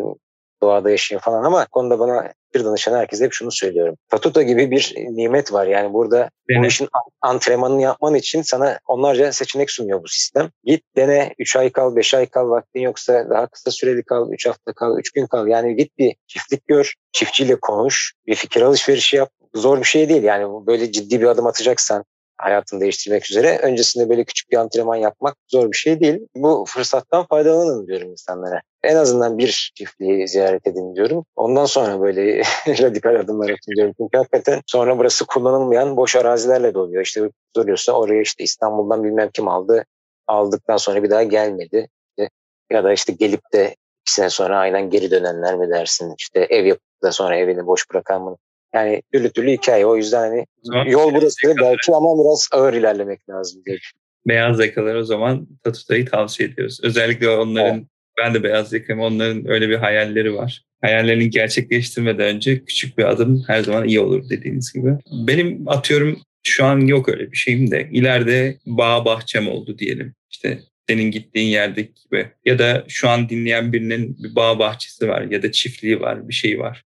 [0.65, 3.97] doğada yaşayayım falan ama konuda bana bir danışan herkese hep şunu söylüyorum.
[4.09, 5.67] Tatuta gibi bir nimet var.
[5.67, 6.63] Yani burada evet.
[6.63, 6.89] bu işin
[7.21, 10.51] antrenmanını yapman için sana onlarca seçenek sunuyor bu sistem.
[10.65, 14.47] Git dene 3 ay kal, 5 ay kal, vaktin yoksa daha kısa süreli kal, 3
[14.47, 15.47] hafta kal, 3 gün kal.
[15.47, 19.31] Yani git bir çiftlik gör, çiftçiyle konuş, bir fikir alışverişi yap.
[19.55, 22.05] Zor bir şey değil yani böyle ciddi bir adım atacaksan
[22.37, 23.59] hayatını değiştirmek üzere.
[23.59, 26.19] Öncesinde böyle küçük bir antrenman yapmak zor bir şey değil.
[26.35, 28.61] Bu fırsattan faydalanın diyorum insanlara.
[28.85, 31.25] En azından bir çiftliği ziyaret edin diyorum.
[31.37, 33.95] Ondan sonra böyle radikal adımlar atın diyorum.
[33.99, 37.03] Çünkü hakikaten sonra burası kullanılmayan boş arazilerle doluyor.
[37.03, 39.85] İşte soruyorsa oraya işte İstanbul'dan bilmem kim aldı.
[40.27, 41.89] Aldıktan sonra bir daha gelmedi.
[42.09, 42.31] İşte,
[42.71, 46.15] ya da işte gelip de iki sene sonra aynen geri dönenler mi dersin?
[46.19, 48.37] İşte ev yapıp da sonra evini boş bırakan mı?
[48.75, 49.87] Yani türlü türlü hikaye.
[49.87, 53.79] O yüzden hani zaman yol burası belki ama biraz ağır ilerlemek lazım diye
[54.27, 56.81] Beyaz yakalar o zaman Tatuta'yı tavsiye ediyoruz.
[56.83, 57.87] Özellikle onların, evet.
[58.19, 60.63] Ben de beyaz yakayım, onların öyle bir hayalleri var.
[60.81, 64.91] Hayallerini gerçekleştirmeden önce küçük bir adım her zaman iyi olur dediğiniz gibi.
[65.27, 70.15] Benim atıyorum şu an yok öyle bir şeyim de ileride bağ bahçem oldu diyelim.
[70.31, 75.23] İşte senin gittiğin yerdeki gibi ya da şu an dinleyen birinin bir bağ bahçesi var
[75.23, 76.83] ya da çiftliği var bir şey var.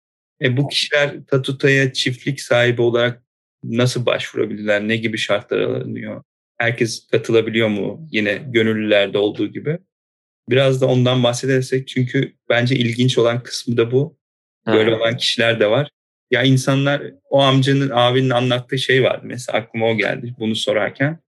[0.42, 3.22] E, bu kişiler Tatuta'ya çiftlik sahibi olarak
[3.64, 4.88] nasıl başvurabilirler?
[4.88, 6.22] Ne gibi şartlar alınıyor?
[6.58, 8.08] Herkes katılabiliyor mu?
[8.12, 9.78] Yine gönüllülerde olduğu gibi.
[10.50, 14.18] Biraz da ondan bahsedersek çünkü bence ilginç olan kısmı da bu.
[14.66, 14.96] Böyle ha.
[14.96, 15.88] olan kişiler de var.
[16.30, 19.20] Ya insanlar o amcanın abinin anlattığı şey var.
[19.22, 21.18] Mesela aklıma o geldi bunu sorarken.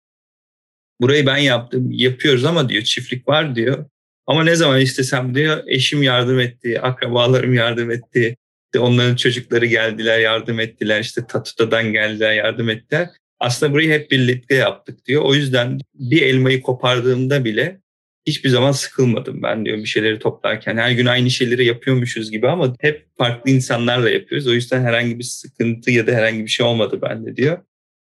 [1.01, 1.91] Burayı ben yaptım.
[1.91, 3.87] Yapıyoruz ama diyor çiftlik var diyor.
[4.27, 8.37] Ama ne zaman istesem diyor eşim yardım etti, akrabalarım yardım etti,
[8.75, 11.01] işte onların çocukları geldiler, yardım ettiler.
[11.01, 13.09] İşte Tatuta'dan geldiler, yardım ettiler.
[13.41, 15.23] Aslında burayı hep birlikte yaptık diyor.
[15.23, 17.81] O yüzden bir elmayı kopardığımda bile
[18.27, 20.77] hiçbir zaman sıkılmadım ben diyor bir şeyleri toplarken.
[20.77, 24.47] Her gün aynı şeyleri yapıyormuşuz gibi ama hep farklı insanlarla yapıyoruz.
[24.47, 27.59] O yüzden herhangi bir sıkıntı ya da herhangi bir şey olmadı bende diyor.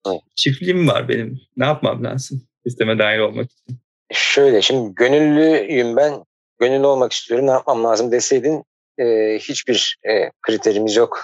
[0.07, 0.21] Evet.
[0.35, 1.41] Çiftliğim var benim.
[1.57, 3.77] Ne yapmam lazım sisteme dahil olmak için?
[4.11, 6.13] Şöyle şimdi gönüllüyüm ben.
[6.59, 7.47] Gönüllü olmak istiyorum.
[7.47, 8.63] Ne yapmam lazım deseydin
[8.97, 11.23] e, hiçbir e, kriterimiz yok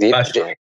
[0.00, 0.16] deyip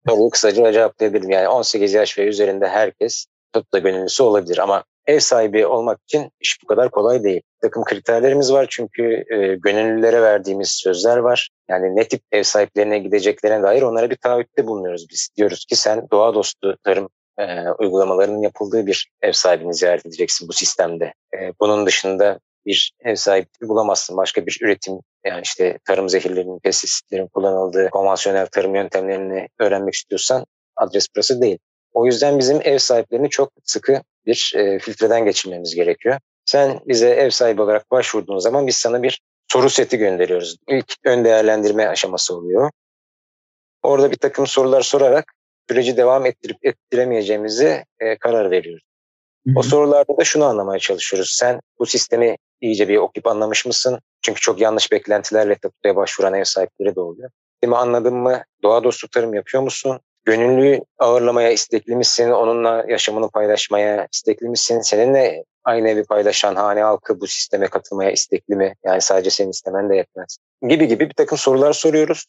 [0.07, 1.29] soruyu kısaca cevaplayabilirim.
[1.29, 3.25] Yani 18 yaş ve üzerinde herkes
[3.73, 7.41] da gönüllüsü olabilir ama ev sahibi olmak için iş bu kadar kolay değil.
[7.55, 11.49] Bir takım kriterlerimiz var çünkü e, gönüllülere verdiğimiz sözler var.
[11.69, 15.29] Yani ne tip ev sahiplerine gideceklerine dair onlara bir taahhütte bulunuyoruz biz.
[15.37, 20.53] Diyoruz ki sen doğa dostu tarım e, uygulamalarının yapıldığı bir ev sahibini ziyaret edeceksin bu
[20.53, 21.13] sistemde.
[21.33, 24.17] E, bunun dışında bir ev sahipliği bulamazsın.
[24.17, 24.93] Başka bir üretim
[25.25, 31.57] yani işte tarım zehirlerinin, pestisitlerin kullanıldığı konvansiyonel tarım yöntemlerini öğrenmek istiyorsan adres burası değil.
[31.93, 36.19] O yüzden bizim ev sahiplerini çok sıkı bir e, filtreden geçirmemiz gerekiyor.
[36.45, 40.57] Sen bize ev sahibi olarak başvurduğun zaman biz sana bir soru seti gönderiyoruz.
[40.69, 42.71] İlk ön değerlendirme aşaması oluyor.
[43.83, 45.33] Orada bir takım sorular sorarak
[45.69, 48.83] süreci devam ettirip ettiremeyeceğimizi e, karar veriyoruz.
[49.47, 49.59] Hı hı.
[49.59, 51.35] O sorularda da şunu anlamaya çalışıyoruz.
[51.39, 53.99] Sen bu sistemi iyice bir okuyup anlamış mısın?
[54.21, 57.29] Çünkü çok yanlış beklentilerle tapuya başvuran ev sahipleri de oluyor.
[57.53, 58.43] Sistemi anladın mı?
[58.63, 59.99] Doğa dostu tarım yapıyor musun?
[60.25, 62.29] Gönüllü ağırlamaya istekli misin?
[62.29, 64.81] Onunla yaşamını paylaşmaya istekli misin?
[64.81, 68.75] Seninle aynı evi paylaşan hane halkı bu sisteme katılmaya istekli mi?
[68.85, 70.37] Yani sadece senin istemen de yetmez.
[70.67, 72.25] Gibi gibi bir takım sorular soruyoruz.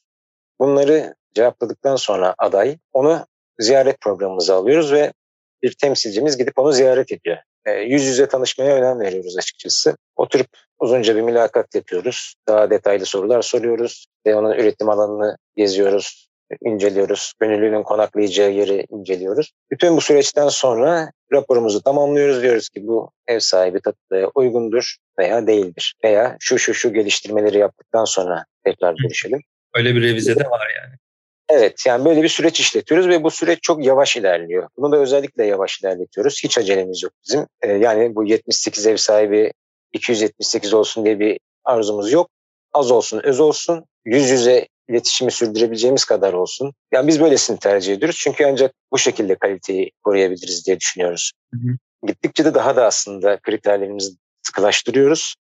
[0.61, 3.26] Bunları cevapladıktan sonra aday onu
[3.59, 5.12] ziyaret programımıza alıyoruz ve
[5.62, 7.37] bir temsilcimiz gidip onu ziyaret ediyor.
[7.64, 9.96] E, yüz yüze tanışmaya önem veriyoruz açıkçası.
[10.16, 12.35] Oturup uzunca bir mülakat yapıyoruz.
[12.48, 14.06] Daha detaylı sorular soruyoruz.
[14.26, 16.28] Ve onun üretim alanını geziyoruz,
[16.64, 17.32] inceliyoruz.
[17.40, 19.52] Gönüllünün konaklayacağı yeri inceliyoruz.
[19.70, 22.42] Bütün bu süreçten sonra raporumuzu tamamlıyoruz.
[22.42, 25.94] Diyoruz ki bu ev sahibi tatlıya uygundur veya değildir.
[26.04, 29.40] Veya şu şu şu geliştirmeleri yaptıktan sonra tekrar görüşelim.
[29.74, 30.94] Öyle bir revize de var yani.
[31.48, 34.68] Evet yani böyle bir süreç işletiyoruz ve bu süreç çok yavaş ilerliyor.
[34.76, 36.40] Bunu da özellikle yavaş ilerletiyoruz.
[36.44, 37.46] Hiç acelemiz yok bizim.
[37.62, 39.52] Ee, yani bu 78 ev sahibi
[39.92, 42.30] 278 olsun diye bir arzumuz yok.
[42.72, 43.85] Az olsun öz olsun.
[44.04, 46.72] yüz yüze iletişimi sürdürebileceğimiz kadar olsun.
[46.92, 48.16] Yani biz böylesini tercih ediyoruz.
[48.20, 51.33] Çünkü ancak bu şekilde kaliteyi koruyabiliriz diye düşünüyoruz.
[51.55, 51.77] Hı hı.
[52.07, 54.12] Gittikçe de daha da aslında kriterlerimizi
[54.46, 55.35] sıkılaştırıyoruz.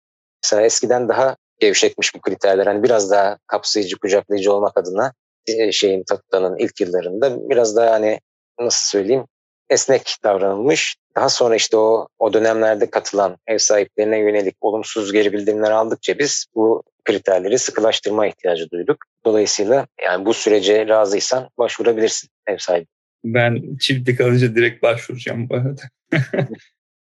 [0.44, 2.66] Mesela eskiden daha gevşekmiş bu kriterler.
[2.66, 5.14] Hani biraz daha kapsayıcı, kucaklayıcı olmak adına
[5.48, 8.20] e, şeyin Tatlı'nın ilk yıllarında biraz daha hani
[8.60, 9.26] nasıl söyleyeyim
[9.74, 10.96] esnek davranılmış.
[11.16, 16.46] Daha sonra işte o o dönemlerde katılan ev sahiplerine yönelik olumsuz geri bildirimler aldıkça biz
[16.56, 18.98] bu kriterleri sıkılaştırma ihtiyacı duyduk.
[19.26, 22.88] Dolayısıyla yani bu sürece razıysan başvurabilirsin ev sahibi.
[23.24, 25.82] Ben çiftlik alınca direkt başvuracağım bu arada.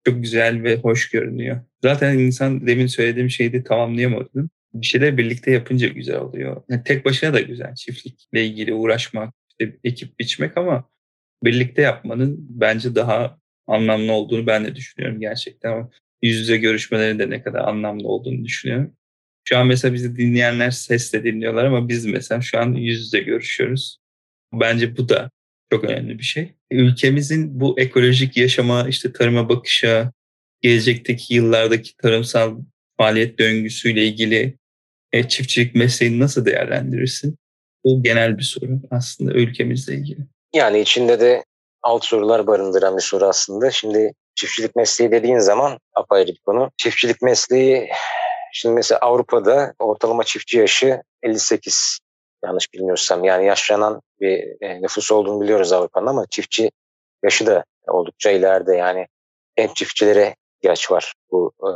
[0.07, 1.61] Çok güzel ve hoş görünüyor.
[1.83, 4.51] Zaten insan demin söylediğim şeyi de tamamlayamadım.
[4.75, 6.63] Bir şeyler birlikte yapınca güzel oluyor.
[6.69, 10.89] Yani tek başına da güzel çiftlikle ilgili uğraşmak, işte ekip biçmek ama
[11.45, 15.73] birlikte yapmanın bence daha anlamlı olduğunu ben de düşünüyorum gerçekten.
[15.73, 15.91] Ama
[16.23, 18.93] yüz yüze görüşmelerin de ne kadar anlamlı olduğunu düşünüyorum.
[19.45, 23.99] Şu an mesela bizi dinleyenler sesle dinliyorlar ama biz mesela şu an yüz yüze görüşüyoruz.
[24.53, 25.31] Bence bu da
[25.73, 26.55] çok önemli bir şey.
[26.71, 30.13] Ülkemizin bu ekolojik yaşama, işte tarıma bakışa,
[30.61, 32.59] gelecekteki yıllardaki tarımsal
[32.97, 34.59] faaliyet döngüsüyle ilgili
[35.13, 37.37] e, çiftçilik mesleğini nasıl değerlendirirsin?
[37.85, 40.21] Bu genel bir soru aslında ülkemizle ilgili.
[40.53, 41.45] Yani içinde de
[41.83, 43.71] alt sorular barındıran bir soru aslında.
[43.71, 46.71] Şimdi çiftçilik mesleği dediğin zaman apayrı bir konu.
[46.77, 47.91] Çiftçilik mesleği
[48.53, 51.99] şimdi mesela Avrupa'da ortalama çiftçi yaşı 58
[52.45, 53.25] yanlış bilmiyorsam.
[53.25, 56.71] Yani yaşlanan bir e, nüfus olduğunu biliyoruz Avrupa'nın ama çiftçi
[57.25, 58.77] yaşı da oldukça ileride.
[58.77, 59.07] Yani
[59.57, 61.71] genç çiftçilere ihtiyaç var bu e,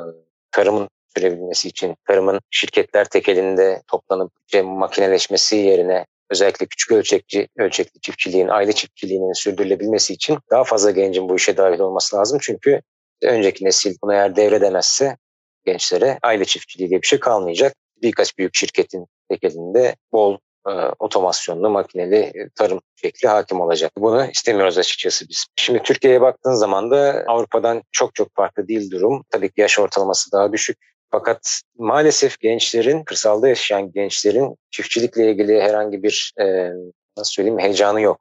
[0.50, 1.96] tarımın sürebilmesi için.
[2.06, 10.12] Tarımın şirketler tekelinde toplanıp işte, makineleşmesi yerine özellikle küçük ölçekli, ölçekli çiftçiliğin, aile çiftçiliğinin sürdürülebilmesi
[10.12, 12.38] için daha fazla gencin bu işe dahil olması lazım.
[12.42, 12.82] Çünkü
[13.22, 15.16] önceki nesil bunu eğer devredemezse
[15.64, 17.74] gençlere aile çiftçiliği diye bir şey kalmayacak.
[18.02, 23.92] Birkaç büyük şirketin tekelinde bol e, otomasyonlu, makineli e, tarım şekli hakim olacak.
[23.98, 25.46] Bunu istemiyoruz açıkçası biz.
[25.56, 29.24] Şimdi Türkiye'ye baktığın zaman da Avrupa'dan çok çok farklı değil durum.
[29.30, 30.91] Tabii ki yaş ortalaması daha düşük.
[31.12, 36.70] Fakat maalesef gençlerin, kırsalda yaşayan gençlerin çiftçilikle ilgili herhangi bir e,
[37.16, 38.20] nasıl söyleyeyim heyecanı yok.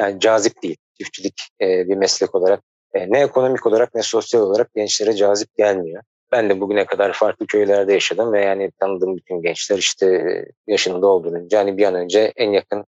[0.00, 2.62] Yani cazip değil çiftçilik e, bir meslek olarak.
[2.94, 6.02] E, ne ekonomik olarak ne sosyal olarak gençlere cazip gelmiyor.
[6.32, 10.24] Ben de bugüne kadar farklı köylerde yaşadım ve yani tanıdığım bütün gençler işte
[10.66, 12.84] yaşını doldurunca hani bir an önce en yakın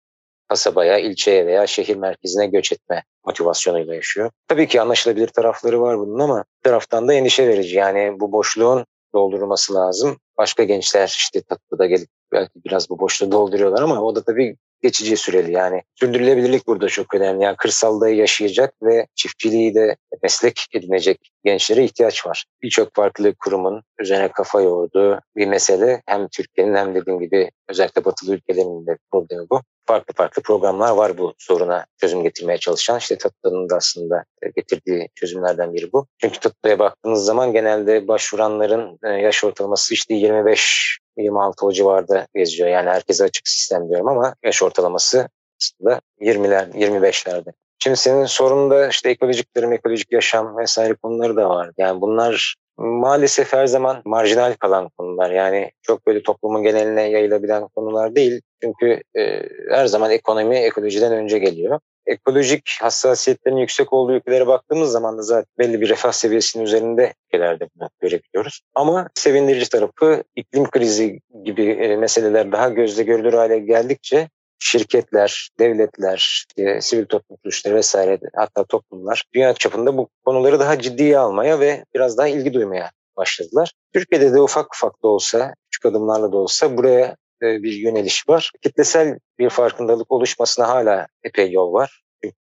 [0.48, 4.30] kasabaya, ilçeye veya şehir merkezine göç etme motivasyonuyla yaşıyor.
[4.48, 7.76] Tabii ki anlaşılabilir tarafları var bunun ama taraftan da endişe verici.
[7.76, 10.16] Yani bu boşluğun doldurulması lazım.
[10.38, 15.16] Başka gençler işte tatlıda gelip belki biraz bu boşluğu dolduruyorlar ama o da tabii geçici
[15.16, 15.82] süreli yani.
[15.94, 17.44] Sürdürülebilirlik burada çok önemli.
[17.44, 22.44] Yani kırsalda yaşayacak ve çiftçiliği de meslek edinecek gençlere ihtiyaç var.
[22.62, 26.02] Birçok farklı kurumun üzerine kafa yorduğu bir mesele.
[26.06, 29.60] Hem Türkiye'nin hem dediğim gibi özellikle batılı ülkelerinin de problemi bu.
[29.86, 32.98] Farklı farklı programlar var bu soruna çözüm getirmeye çalışan.
[32.98, 34.24] İşte Tatlı'nın da aslında
[34.56, 36.06] getirdiği çözümlerden biri bu.
[36.18, 42.68] Çünkü Tatlı'ya baktığınız zaman genelde başvuranların e, yaş ortalaması işte 25 26 o civarda geziyor.
[42.68, 45.28] Yani herkese açık sistem diyorum ama yaş ortalaması
[45.60, 47.52] aslında 20'ler, 25'lerde.
[47.78, 51.70] Şimdi senin sorunda işte ekolojik tarım, ekolojik yaşam vesaire konuları da var.
[51.78, 55.30] Yani bunlar maalesef her zaman marjinal kalan konular.
[55.30, 58.40] Yani çok böyle toplumun geneline yayılabilen konular değil.
[58.62, 61.80] Çünkü e, her zaman ekonomi ekolojiden önce geliyor.
[62.06, 67.68] Ekolojik hassasiyetlerin yüksek olduğu ülkelere baktığımız zaman da zaten belli bir refah seviyesinin üzerinde ülkelerde
[67.76, 68.60] bunu görebiliyoruz.
[68.74, 74.28] Ama sevindirici tarafı iklim krizi gibi e, meseleler daha gözle görülür hale geldikçe
[74.58, 81.18] şirketler, devletler, e, sivil toplum kuruluşları vesaire hatta toplumlar dünya çapında bu konuları daha ciddiye
[81.18, 83.72] almaya ve biraz daha ilgi duymaya başladılar.
[83.92, 88.52] Türkiye'de de ufak ufak da olsa, küçük adımlarla da olsa buraya e, bir yöneliş var.
[88.62, 92.02] Kitlesel bir farkındalık oluşmasına hala epey yol var.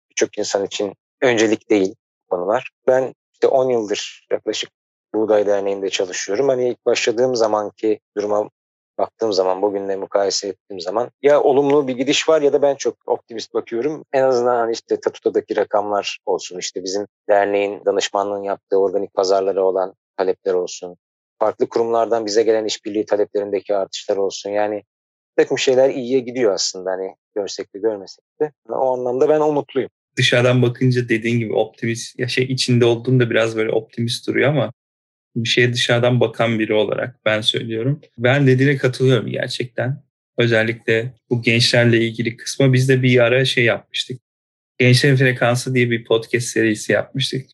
[0.10, 1.96] Birçok insan için öncelik değil
[2.30, 2.70] konular.
[2.88, 4.70] Ben işte 10 yıldır yaklaşık
[5.14, 6.48] Buğday Derneği'nde çalışıyorum.
[6.48, 8.50] Hani ilk başladığım zamanki duruma
[8.98, 12.96] baktığım zaman, bugünle mukayese ettiğim zaman ya olumlu bir gidiş var ya da ben çok
[13.06, 14.06] optimist bakıyorum.
[14.14, 19.94] En azından hani işte Tatuta'daki rakamlar olsun, işte bizim derneğin danışmanlığın yaptığı organik pazarlara olan
[20.18, 20.98] talepler olsun.
[21.40, 24.50] Farklı kurumlardan bize gelen işbirliği taleplerindeki artışlar olsun.
[24.50, 24.84] Yani
[25.36, 28.52] takım şeyler iyiye gidiyor aslında hani görsek de görmesek de.
[28.70, 29.90] O anlamda ben umutluyum.
[30.18, 34.72] Dışarıdan bakınca dediğin gibi optimist, ya şey içinde olduğunda biraz böyle optimist duruyor ama
[35.36, 38.02] bir şeye dışarıdan bakan biri olarak ben söylüyorum.
[38.18, 40.04] Ben dediğine katılıyorum gerçekten.
[40.38, 44.22] Özellikle bu gençlerle ilgili kısma biz de bir ara şey yapmıştık.
[44.78, 47.46] Gençlerin Frekansı diye bir podcast serisi yapmıştık.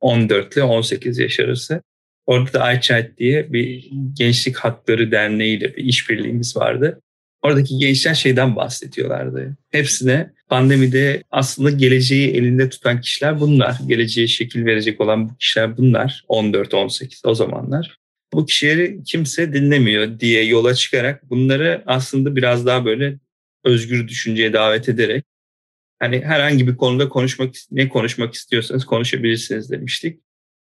[0.00, 1.82] 14 ile 18 yaş arası.
[2.26, 7.02] Orada da iChat diye bir gençlik hakları derneğiyle bir işbirliğimiz vardı.
[7.46, 9.56] Oradaki gençler şeyden bahsediyorlardı.
[9.70, 13.78] Hepsine pandemide aslında geleceği elinde tutan kişiler bunlar.
[13.86, 16.24] Geleceğe şekil verecek olan bu kişiler bunlar.
[16.28, 17.98] 14-18 o zamanlar.
[18.32, 23.18] Bu kişileri kimse dinlemiyor diye yola çıkarak bunları aslında biraz daha böyle
[23.64, 25.24] özgür düşünceye davet ederek
[25.98, 30.20] hani herhangi bir konuda konuşmak ne konuşmak istiyorsanız konuşabilirsiniz demiştik.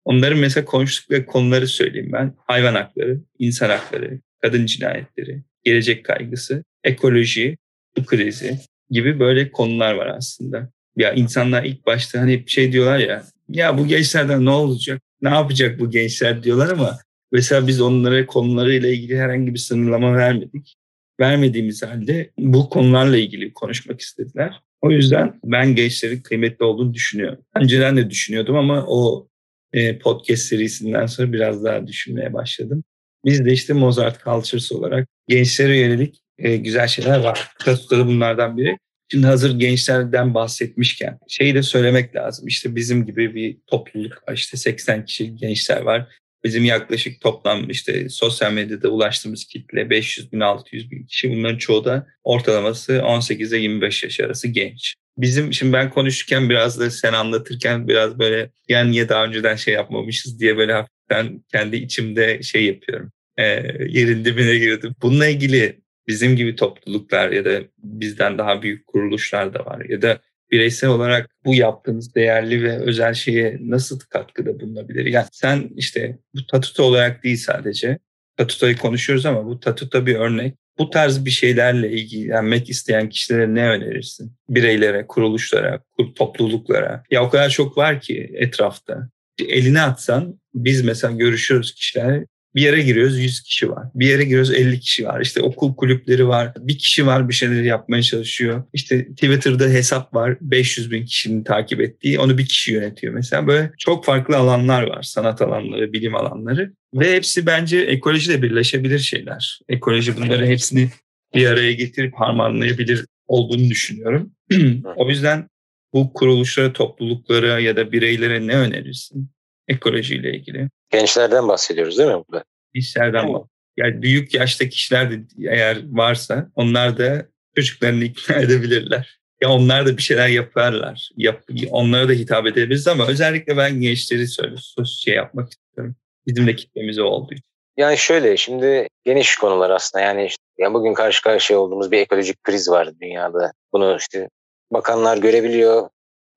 [0.05, 2.35] Onların mesela konuştukları konuları söyleyeyim ben.
[2.47, 7.57] Hayvan hakları, insan hakları, kadın cinayetleri, gelecek kaygısı, ekoloji,
[7.97, 8.59] su krizi
[8.91, 10.71] gibi böyle konular var aslında.
[10.97, 15.81] Ya insanlar ilk başta hani şey diyorlar ya, ya bu gençlerden ne olacak, ne yapacak
[15.81, 16.99] bu gençler diyorlar ama
[17.33, 20.77] mesela biz onlara konularıyla ilgili herhangi bir sınırlama vermedik.
[21.21, 24.61] Vermediğimiz halde bu konularla ilgili konuşmak istediler.
[24.83, 27.45] O yüzden ben gençlerin kıymetli olduğunu düşünüyorum.
[27.57, 29.29] Önceden de düşünüyordum ama o
[29.73, 32.85] e, podcast serisinden sonra biraz daha düşünmeye başladım.
[33.25, 37.49] Biz de işte Mozart Cultures olarak gençlere yönelik e, güzel şeyler var.
[37.59, 38.79] Kısa da bunlardan biri.
[39.11, 42.49] Şimdi hazır gençlerden bahsetmişken şeyi de söylemek lazım.
[42.49, 44.23] İşte bizim gibi bir topluluk.
[44.35, 46.07] İşte 80 kişi gençler var.
[46.45, 51.31] Bizim yaklaşık toplam işte sosyal medyada ulaştığımız kitle 500 bin 600 bin kişi.
[51.31, 54.95] Bunların çoğu da ortalaması 18 ile 25 yaş arası genç.
[55.19, 59.75] Bizim şimdi ben konuşurken biraz da sen anlatırken biraz böyle yani niye daha önceden şey
[59.75, 63.13] yapmamışız diye böyle hafiften kendi içimde şey yapıyorum.
[63.37, 63.45] E,
[63.89, 64.95] yerin dibine girdim.
[65.03, 70.21] Bununla ilgili bizim gibi topluluklar ya da bizden daha büyük kuruluşlar da var ya da
[70.51, 75.07] bireysel olarak bu yaptığınız değerli ve özel şeye nasıl katkıda bulunabilir?
[75.07, 77.99] Yani sen işte bu tatuta olarak değil sadece
[78.37, 80.55] tatutayı konuşuyoruz ama bu tatuta bir örnek.
[80.79, 84.33] Bu tarz bir şeylerle ilgilenmek isteyen kişilere ne önerirsin?
[84.49, 85.81] Bireylere, kuruluşlara,
[86.17, 87.03] topluluklara.
[87.11, 89.09] Ya o kadar çok var ki etrafta.
[89.49, 93.87] Eline atsan biz mesela görüşüyoruz kişiler bir yere giriyoruz 100 kişi var.
[93.95, 95.21] Bir yere giriyoruz 50 kişi var.
[95.21, 96.53] İşte okul kulüpleri var.
[96.59, 98.63] Bir kişi var bir şeyleri yapmaya çalışıyor.
[98.73, 102.19] İşte Twitter'da hesap var 500 bin kişinin takip ettiği.
[102.19, 103.47] Onu bir kişi yönetiyor mesela.
[103.47, 105.03] Böyle çok farklı alanlar var.
[105.03, 106.73] Sanat alanları, bilim alanları.
[106.95, 109.61] Ve hepsi bence ekolojiyle birleşebilir şeyler.
[109.69, 110.91] Ekoloji bunları hepsini
[111.35, 114.33] bir araya getirip harmanlayabilir olduğunu düşünüyorum.
[114.97, 115.49] o yüzden
[115.93, 119.31] bu kuruluşlara, topluluklara ya da bireylere ne önerirsin
[119.71, 120.69] ekolojiyle ilgili?
[120.91, 122.45] Gençlerden bahsediyoruz değil mi burada?
[122.75, 123.47] Gençlerden bak.
[123.77, 129.21] Yani büyük yaşta kişiler de eğer varsa onlar da çocuklarını ikna edebilirler.
[129.43, 131.11] Ya onlar da bir şeyler yaparlar.
[131.17, 134.55] Yap, onlara da hitap edebiliriz ama özellikle ben gençleri söyle,
[135.01, 135.97] şey yapmak istiyorum.
[136.27, 137.45] Bizim de kitlemiz olduğu için.
[137.77, 142.43] Yani şöyle şimdi geniş konular aslında yani işte yani bugün karşı karşıya olduğumuz bir ekolojik
[142.43, 143.53] kriz var dünyada.
[143.73, 144.29] Bunu işte
[144.73, 145.89] bakanlar görebiliyor,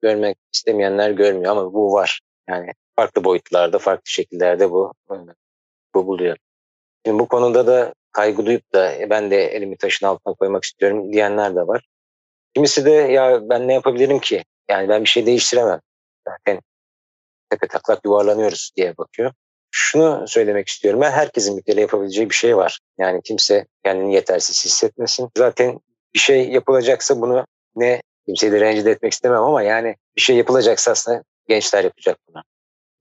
[0.01, 2.19] görmek istemeyenler görmüyor ama bu var.
[2.49, 4.93] Yani farklı boyutlarda, farklı şekillerde bu
[5.93, 6.38] bu buluyor.
[7.06, 11.13] Şimdi bu konuda da kaygı duyup da e, ben de elimi taşın altına koymak istiyorum
[11.13, 11.88] diyenler de var.
[12.56, 14.43] Kimisi de ya ben ne yapabilirim ki?
[14.69, 15.79] Yani ben bir şey değiştiremem.
[16.27, 16.60] Zaten
[17.49, 19.34] tepe taklak yuvarlanıyoruz diye bakıyor.
[19.71, 21.01] Şunu söylemek istiyorum.
[21.01, 22.79] Ben herkesin bir kere yapabileceği bir şey var.
[22.97, 25.29] Yani kimse kendini yetersiz hissetmesin.
[25.38, 25.79] Zaten
[26.13, 30.91] bir şey yapılacaksa bunu ne kimseyi de rencide etmek istemem ama yani bir şey yapılacaksa
[30.91, 32.43] aslında gençler yapacak bunu.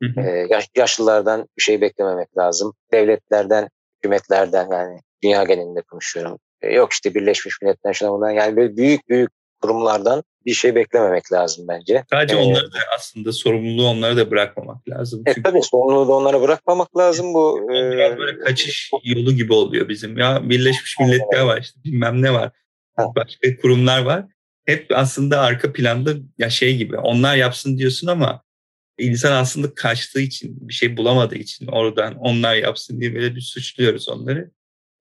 [0.03, 0.47] Hı hı.
[0.51, 2.75] yaş, yaşlılardan bir şey beklememek lazım.
[2.93, 6.39] Devletlerden, hükümetlerden yani dünya genelinde konuşuyorum.
[6.73, 11.69] yok işte Birleşmiş Milletler şuna bundan yani böyle büyük büyük kurumlardan bir şey beklememek lazım
[11.69, 12.05] bence.
[12.11, 15.23] Sadece ee, onları da aslında sorumluluğu onlara da bırakmamak lazım.
[15.27, 17.35] Evet tabii sorumluluğu da onlara bırakmamak lazım.
[17.35, 20.19] Bu biraz böyle kaçış yolu gibi oluyor bizim.
[20.19, 22.51] Ya Birleşmiş Milletler var işte bilmem ne var.
[22.99, 24.25] Başka kurumlar var.
[24.65, 28.43] Hep aslında arka planda ya şey gibi onlar yapsın diyorsun ama
[28.99, 34.09] insan aslında kaçtığı için, bir şey bulamadığı için oradan onlar yapsın diye böyle bir suçluyoruz
[34.09, 34.51] onları.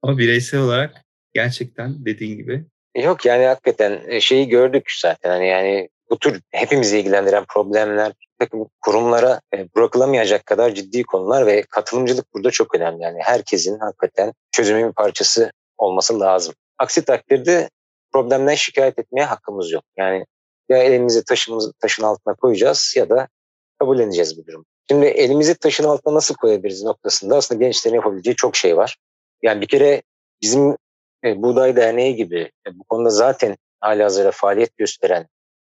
[0.01, 2.65] Ama bireysel olarak gerçekten dediğin gibi.
[2.95, 8.67] Yok yani hakikaten e, şeyi gördük zaten hani yani bu tür hepimizi ilgilendiren problemler takım
[8.82, 13.04] kurumlara e, bırakılamayacak kadar ciddi konular ve katılımcılık burada çok önemli.
[13.04, 16.54] Yani herkesin hakikaten çözümün bir parçası olması lazım.
[16.77, 17.69] Aksi takdirde
[18.13, 19.84] problemden şikayet etmeye hakkımız yok.
[19.97, 20.26] Yani
[20.70, 23.28] ya elimizi taşımız, taşın altına koyacağız ya da
[23.82, 24.65] kabulleneceğiz bu durum.
[24.89, 28.97] Şimdi elimizi taşın altına nasıl koyabiliriz noktasında aslında gençlerin yapabileceği çok şey var.
[29.41, 30.01] Yani bir kere
[30.41, 30.77] bizim
[31.25, 35.27] e, Buğday Derneği gibi e, bu konuda zaten hali hazırda faaliyet gösteren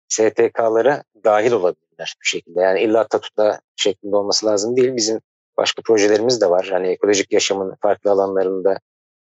[0.09, 2.61] STK'lara dahil olabilirler bir şekilde.
[2.61, 4.97] Yani illa tatuta şeklinde olması lazım değil.
[4.97, 5.21] Bizim
[5.57, 6.69] başka projelerimiz de var.
[6.71, 8.79] Hani ekolojik yaşamın farklı alanlarında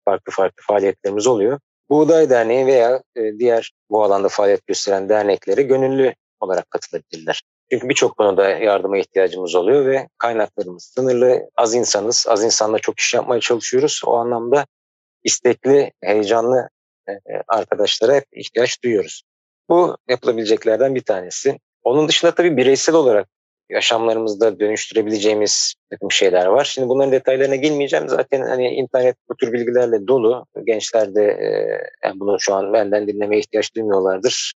[0.05, 1.59] farklı farklı faaliyetlerimiz oluyor.
[1.89, 7.43] Buğday Derneği veya e, diğer bu alanda faaliyet gösteren derneklere gönüllü olarak katılabilirler.
[7.73, 11.49] Çünkü birçok konuda yardıma ihtiyacımız oluyor ve kaynaklarımız sınırlı.
[11.57, 14.01] Az insanız, az insanla çok iş yapmaya çalışıyoruz.
[14.05, 14.65] O anlamda
[15.23, 16.69] istekli, heyecanlı
[17.09, 17.13] e,
[17.47, 19.23] arkadaşlara hep ihtiyaç duyuyoruz.
[19.69, 21.59] Bu yapılabileceklerden bir tanesi.
[21.83, 23.27] Onun dışında tabii bireysel olarak
[23.69, 26.63] yaşamlarımızda dönüştürebileceğimiz takım şeyler var.
[26.65, 28.09] Şimdi bunların detaylarına girmeyeceğim.
[28.09, 30.45] Zaten hani internet bu tür bilgilerle dolu.
[30.65, 31.23] Gençler de
[32.05, 34.53] e, bunu şu an benden dinlemeye ihtiyaç duymuyorlardır.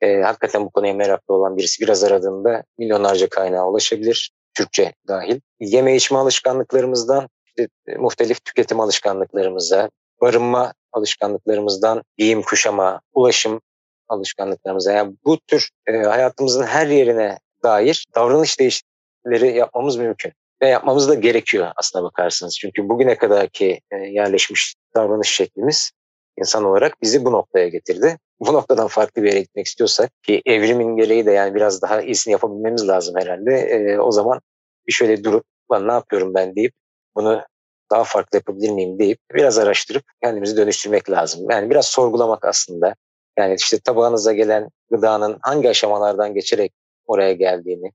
[0.00, 4.30] E, hakikaten bu konuya meraklı olan birisi biraz aradığında milyonlarca kaynağa ulaşabilir.
[4.54, 5.40] Türkçe dahil.
[5.60, 9.90] Yeme içme alışkanlıklarımızdan işte, e, muhtelif tüketim alışkanlıklarımıza,
[10.20, 13.60] barınma alışkanlıklarımızdan giyim, kuşama, ulaşım
[14.08, 20.32] alışkanlıklarımıza yani bu tür e, hayatımızın her yerine dair davranış değişiklikleri yapmamız mümkün.
[20.62, 22.58] Ve yapmamız da gerekiyor aslına bakarsanız.
[22.58, 25.90] Çünkü bugüne kadarki e, yerleşmiş davranış şeklimiz
[26.38, 28.18] insan olarak bizi bu noktaya getirdi.
[28.40, 32.32] Bu noktadan farklı bir yere gitmek istiyorsak ki evrimin gereği de yani biraz daha iyisini
[32.32, 33.54] yapabilmemiz lazım herhalde.
[33.54, 34.40] E, o zaman
[34.86, 36.72] bir şöyle durup ne yapıyorum ben deyip
[37.16, 37.42] bunu
[37.90, 41.50] daha farklı yapabilir miyim deyip biraz araştırıp kendimizi dönüştürmek lazım.
[41.50, 42.94] Yani biraz sorgulamak aslında.
[43.38, 46.72] Yani işte tabağınıza gelen gıdanın hangi aşamalardan geçerek
[47.06, 47.92] oraya geldiğini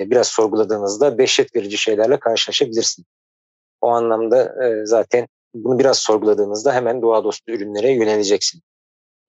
[0.00, 3.06] e, biraz sorguladığınızda dehşet verici şeylerle karşılaşabilirsiniz.
[3.80, 8.62] O anlamda e, zaten bunu biraz sorguladığınızda hemen doğa dostu ürünlere yöneleceksin.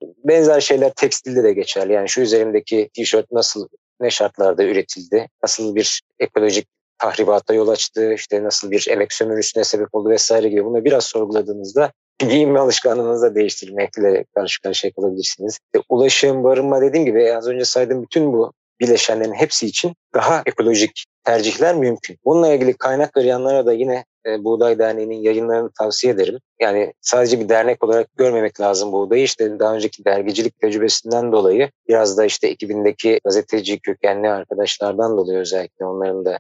[0.01, 1.93] Benzer şeyler tekstilde de geçerli.
[1.93, 3.67] Yani şu üzerimdeki tişört nasıl
[4.01, 6.67] ne şartlarda üretildi, nasıl bir ekolojik
[6.97, 11.91] tahribata yol açtı, işte nasıl bir emek sömürüsüne sebep oldu vesaire gibi bunu biraz sorguladığınızda
[12.19, 15.59] giyinme alışkanlığınızı da değiştirmekle karşı karşıya kalabilirsiniz.
[15.65, 21.05] İşte ulaşım, barınma dediğim gibi az önce saydığım bütün bu bileşenlerin hepsi için daha ekolojik
[21.23, 22.17] tercihler mümkün.
[22.25, 26.39] Bununla ilgili kaynak arayanlara da yine e, Buğday Derneği'nin yayınlarını tavsiye ederim.
[26.59, 29.23] Yani sadece bir dernek olarak görmemek lazım buğdayı.
[29.23, 35.85] İşte daha önceki dergicilik tecrübesinden dolayı biraz da işte ekibindeki gazeteci kökenli arkadaşlardan dolayı özellikle
[35.85, 36.39] onların da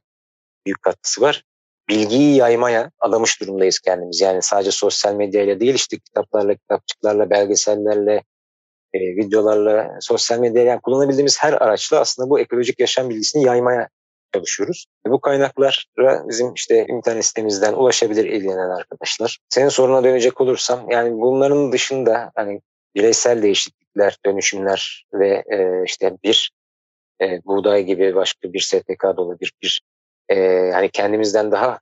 [0.65, 1.43] büyük katkısı var.
[1.89, 4.21] Bilgiyi yaymaya adamış durumdayız kendimiz.
[4.21, 8.23] Yani sadece sosyal medyayla değil işte kitaplarla, kitapçıklarla, belgesellerle,
[8.93, 13.89] e, videolarla, sosyal medyayla yani kullanabildiğimiz her araçla aslında bu ekolojik yaşam bilgisini yaymaya
[14.35, 14.85] çalışıyoruz.
[15.07, 19.37] E, bu kaynaklara bizim işte internet sitemizden ulaşabilir ilgilenen arkadaşlar.
[19.49, 22.61] Senin soruna dönecek olursam yani bunların dışında hani
[22.95, 26.51] bireysel değişiklikler, dönüşümler ve e, işte bir
[27.21, 29.81] e, buğday gibi başka bir STK da olabilir, bir
[30.29, 31.79] e, hani kendimizden daha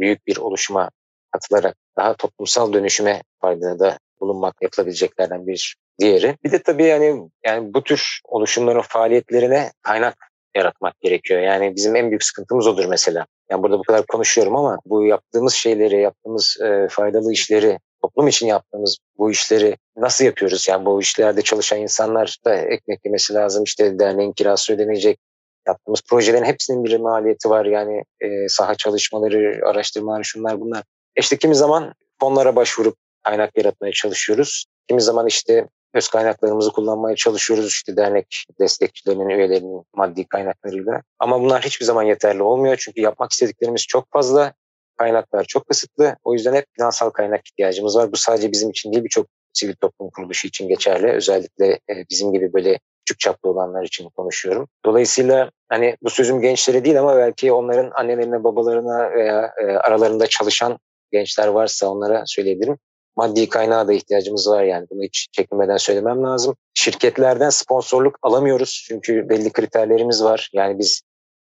[0.00, 0.90] büyük bir oluşuma
[1.32, 6.36] katılarak daha toplumsal dönüşüme faydada bulunmak yapılabileceklerden bir diğeri.
[6.44, 11.40] Bir de tabii yani yani bu tür oluşumların faaliyetlerine kaynak yaratmak gerekiyor.
[11.40, 13.26] Yani bizim en büyük sıkıntımız odur mesela.
[13.50, 18.46] Yani burada bu kadar konuşuyorum ama bu yaptığımız şeyleri, yaptığımız e, faydalı işleri, toplum için
[18.46, 20.68] yaptığımız bu işleri nasıl yapıyoruz?
[20.68, 23.64] Yani bu işlerde çalışan insanlar da ekmek yemesi lazım.
[23.64, 25.18] İşte derneğin kirası ödenecek,
[25.66, 27.64] yaptığımız projelerin hepsinin bir maliyeti var.
[27.64, 30.84] Yani e, saha çalışmaları, araştırmalar, şunlar bunlar.
[31.16, 34.64] İşte kimi zaman fonlara başvurup kaynak yaratmaya çalışıyoruz.
[34.88, 41.02] Kimi zaman işte öz kaynaklarımızı kullanmaya çalışıyoruz işte dernek destekçilerinin, üyelerinin maddi kaynaklarıyla.
[41.18, 44.52] Ama bunlar hiçbir zaman yeterli olmuyor çünkü yapmak istediklerimiz çok fazla,
[44.96, 46.16] kaynaklar çok kısıtlı.
[46.24, 48.12] O yüzden hep finansal kaynak ihtiyacımız var.
[48.12, 51.06] Bu sadece bizim için değil birçok sivil toplum kuruluşu için geçerli.
[51.06, 54.68] Özellikle e, bizim gibi böyle küçük çaplı olanlar için konuşuyorum.
[54.84, 60.78] Dolayısıyla hani bu sözüm gençlere değil ama belki onların annelerine, babalarına veya e, aralarında çalışan
[61.12, 62.78] gençler varsa onlara söyleyebilirim.
[63.16, 66.56] Maddi kaynağa da ihtiyacımız var yani bunu hiç çekinmeden söylemem lazım.
[66.74, 70.50] Şirketlerden sponsorluk alamıyoruz çünkü belli kriterlerimiz var.
[70.52, 71.02] Yani biz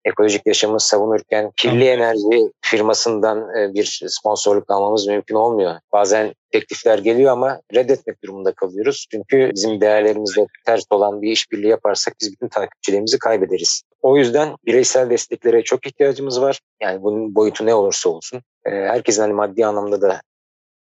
[0.07, 5.75] ekolojik yaşamı savunurken kirli enerji firmasından e, bir sponsorluk almamız mümkün olmuyor.
[5.93, 9.07] Bazen teklifler geliyor ama reddetmek durumunda kalıyoruz.
[9.11, 13.83] Çünkü bizim değerlerimizle ters olan bir işbirliği yaparsak biz bütün takipçilerimizi kaybederiz.
[14.03, 16.61] O yüzden bireysel desteklere çok ihtiyacımız var.
[16.83, 18.43] Yani bunun boyutu ne olursa olsun.
[18.67, 20.21] E, herkesin hani maddi anlamda da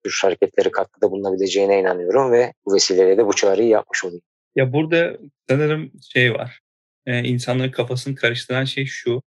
[0.04, 4.22] tür hareketlere katkıda bulunabileceğine inanıyorum ve bu vesileyle de bu çağrıyı yapmış olayım.
[4.56, 5.18] Ya burada
[5.50, 6.64] sanırım şey var
[7.06, 9.24] e, insanların kafasını karıştıran şey şu.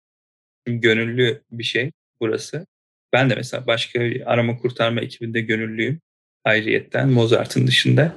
[0.66, 1.91] Gönüllü bir şey
[2.21, 2.66] burası.
[3.12, 6.01] Ben de mesela başka bir arama kurtarma ekibinde gönüllüyüm.
[6.45, 8.14] Ayrıyetten Mozart'ın dışında.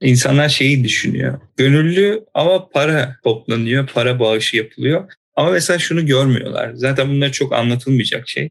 [0.00, 1.40] İnsanlar şeyi düşünüyor.
[1.56, 5.12] Gönüllü ama para toplanıyor, para bağışı yapılıyor.
[5.34, 6.74] Ama mesela şunu görmüyorlar.
[6.74, 8.50] Zaten bunlar çok anlatılmayacak şey.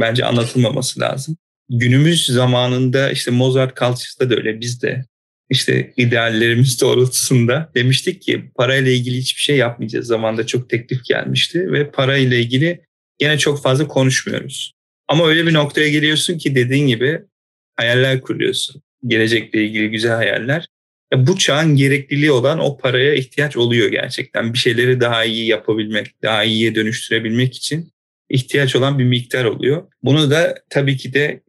[0.00, 1.36] Bence anlatılmaması lazım.
[1.70, 5.04] Günümüz zamanında işte Mozart Culture'da da öyle biz de
[5.50, 10.06] işte ideallerimiz doğrultusunda demiştik ki parayla ilgili hiçbir şey yapmayacağız.
[10.06, 12.80] Zamanda çok teklif gelmişti ve parayla ilgili
[13.18, 14.72] gene çok fazla konuşmuyoruz.
[15.08, 17.20] Ama öyle bir noktaya geliyorsun ki dediğin gibi
[17.76, 18.82] hayaller kuruyorsun.
[19.06, 20.66] Gelecekle ilgili güzel hayaller.
[21.12, 24.52] Ya bu çağın gerekliliği olan o paraya ihtiyaç oluyor gerçekten.
[24.52, 27.92] Bir şeyleri daha iyi yapabilmek, daha iyiye dönüştürebilmek için
[28.28, 29.82] ihtiyaç olan bir miktar oluyor.
[30.02, 31.40] Bunu da tabii ki de e,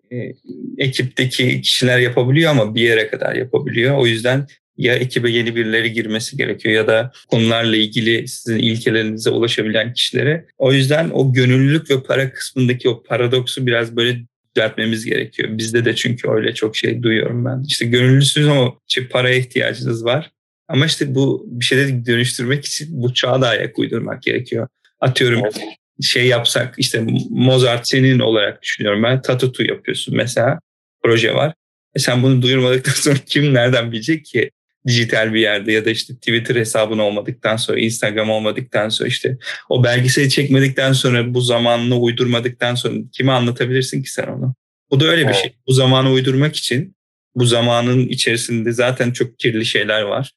[0.78, 3.98] ekipteki kişiler yapabiliyor ama bir yere kadar yapabiliyor.
[3.98, 4.48] O yüzden
[4.78, 10.46] ya ekibe yeni birileri girmesi gerekiyor ya da konularla ilgili sizin ilkelerinize ulaşabilen kişilere.
[10.58, 14.18] O yüzden o gönüllülük ve para kısmındaki o paradoksu biraz böyle
[14.56, 15.50] düzeltmemiz gerekiyor.
[15.58, 17.64] Bizde de çünkü öyle çok şey duyuyorum ben.
[17.68, 20.32] İşte gönüllüsünüz ama işte paraya ihtiyacınız var.
[20.68, 24.68] Ama işte bu bir şeyleri dönüştürmek için bu çağa da ayak uydurmak gerekiyor.
[25.00, 25.62] Atıyorum evet.
[26.02, 29.22] Şey yapsak işte Mozart senin olarak düşünüyorum ben.
[29.22, 30.60] Tatutu yapıyorsun mesela
[31.04, 31.54] proje var.
[31.96, 34.52] E sen bunu duyurmadıktan sonra kim nereden bilecek ki
[34.88, 39.38] dijital bir yerde ya da işte Twitter hesabın olmadıktan sonra, Instagram olmadıktan sonra işte
[39.70, 44.56] o belgeseli çekmedikten sonra bu zamanını uydurmadıktan sonra kime anlatabilirsin ki sen onu?
[44.92, 45.54] Bu da öyle bir şey.
[45.68, 46.96] Bu zamanı uydurmak için
[47.36, 50.32] bu zamanın içerisinde zaten çok kirli şeyler var.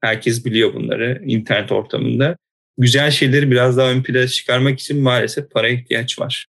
[0.00, 2.36] Herkes biliyor bunları internet ortamında.
[2.78, 6.46] Güzel şeyleri biraz daha ön plana çıkarmak için maalesef para ihtiyaç var.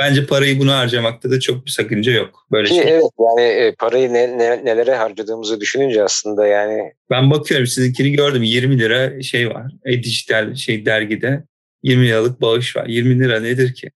[0.00, 2.46] Bence parayı buna harcamakta da çok bir sakınca yok.
[2.52, 2.84] Böyle Ki şey.
[2.88, 6.92] evet yani e, parayı ne, ne, nelere harcadığımızı düşününce aslında yani.
[7.10, 9.72] Ben bakıyorum sizinkini gördüm 20 lira şey var.
[9.84, 11.44] E, dijital şey dergide
[11.82, 12.86] 20 liralık bağış var.
[12.86, 13.90] 20 lira nedir ki?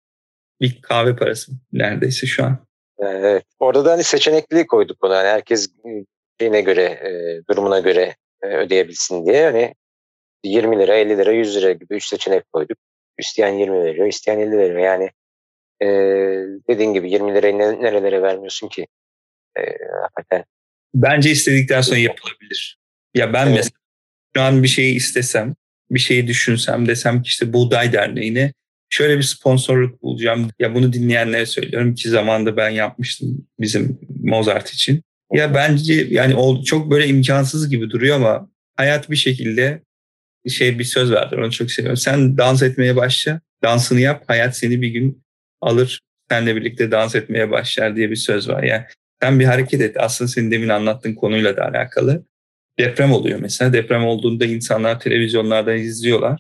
[0.61, 2.59] Bir kahve parası neredeyse şu an.
[2.99, 3.45] Evet.
[3.59, 5.17] Orada da hani seçenekli koyduk ona.
[5.17, 5.69] Yani herkes
[6.41, 9.45] şeyine göre, e, durumuna göre e, ödeyebilsin diye.
[9.45, 9.75] Hani
[10.45, 12.79] 20 lira, 50 lira, 100 lira gibi üç seçenek koyduk.
[13.19, 14.79] İsteyen 20 veriyor, isteyen 50 veriyor.
[14.79, 15.11] Yani
[15.83, 15.87] e,
[16.69, 18.87] dediğin gibi 20 lirayı ne, nerelere vermiyorsun ki?
[19.59, 19.63] E,
[20.03, 20.45] hakikaten.
[20.95, 22.79] Bence istedikten sonra yapılabilir.
[23.15, 23.57] Ya ben evet.
[23.57, 23.79] mesela
[24.37, 25.55] şu an bir şeyi istesem,
[25.91, 28.53] bir şeyi düşünsem desem ki işte Buğday Derneği'ne
[28.91, 30.51] şöyle bir sponsorluk bulacağım.
[30.59, 35.03] Ya bunu dinleyenlere söylüyorum ki zamanda ben yapmıştım bizim Mozart için.
[35.33, 39.83] Ya bence yani çok böyle imkansız gibi duruyor ama hayat bir şekilde
[40.51, 41.97] şey bir söz vardır onu çok seviyorum.
[41.97, 45.25] Sen dans etmeye başla, dansını yap, hayat seni bir gün
[45.61, 48.63] alır, seninle birlikte dans etmeye başlar diye bir söz var.
[48.63, 48.85] Yani
[49.23, 49.97] sen bir hareket et.
[49.99, 52.25] Aslında senin demin anlattığın konuyla da alakalı.
[52.79, 53.73] Deprem oluyor mesela.
[53.73, 56.39] Deprem olduğunda insanlar televizyonlardan izliyorlar.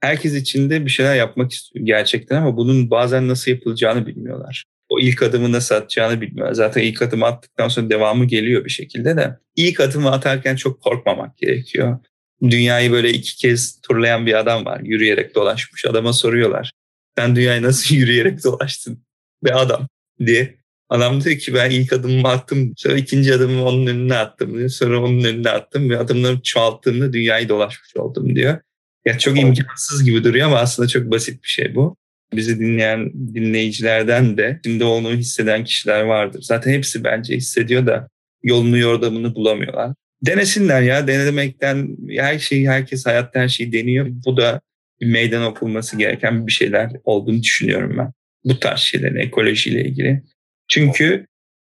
[0.00, 4.64] Herkes içinde bir şeyler yapmak istiyor gerçekten ama bunun bazen nasıl yapılacağını bilmiyorlar.
[4.88, 6.54] O ilk adımı nasıl atacağını bilmiyorlar.
[6.54, 9.36] Zaten ilk adımı attıktan sonra devamı geliyor bir şekilde de.
[9.56, 11.98] İlk adımı atarken çok korkmamak gerekiyor.
[12.42, 14.80] Dünyayı böyle iki kez turlayan bir adam var.
[14.80, 15.84] Yürüyerek dolaşmış.
[15.84, 16.72] Adama soruyorlar.
[17.18, 19.04] Sen dünyayı nasıl yürüyerek dolaştın
[19.44, 19.88] be adam
[20.26, 20.60] diye.
[20.88, 22.72] Adam diyor ki ben ilk adımımı attım.
[22.76, 24.68] Sonra ikinci adımımı onun önüne attım diyor.
[24.68, 28.58] Sonra onun önüne attım ve adımlarımı çoğalttığımda dünyayı dolaşmış oldum diyor.
[29.04, 31.96] Ya çok imkansız gibi duruyor ama aslında çok basit bir şey bu.
[32.34, 36.42] Bizi dinleyen dinleyicilerden de şimdi onu hisseden kişiler vardır.
[36.42, 38.08] Zaten hepsi bence hissediyor da
[38.42, 39.94] yolunu yordamını bulamıyorlar.
[40.22, 44.06] Denesinler ya denemekten her şeyi herkes hayatta her şeyi deniyor.
[44.10, 44.60] Bu da
[45.00, 48.12] bir meydan okunması gereken bir şeyler olduğunu düşünüyorum ben.
[48.44, 50.22] Bu tarz şeylerin ekolojiyle ilgili.
[50.68, 51.26] Çünkü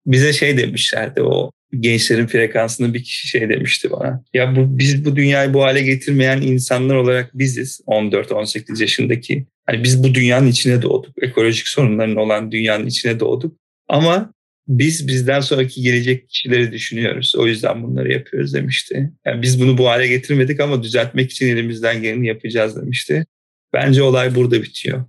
[0.07, 4.25] bize şey demişlerdi o gençlerin frekansını bir kişi şey demişti bana.
[4.35, 7.81] Ya bu biz bu dünyayı bu hale getirmeyen insanlar olarak biziz.
[7.87, 9.47] 14-18 yaşındaki.
[9.67, 11.23] Hani biz bu dünyanın içine doğduk.
[11.23, 13.57] Ekolojik sorunların olan dünyanın içine doğduk.
[13.89, 14.33] Ama
[14.79, 17.35] biz bizden sonraki gelecek kişileri düşünüyoruz.
[17.37, 19.11] O yüzden bunları yapıyoruz demişti.
[19.27, 23.27] Yani biz bunu bu hale getirmedik ama düzeltmek için elimizden geleni yapacağız demişti.
[23.73, 25.05] Bence olay burada bitiyor.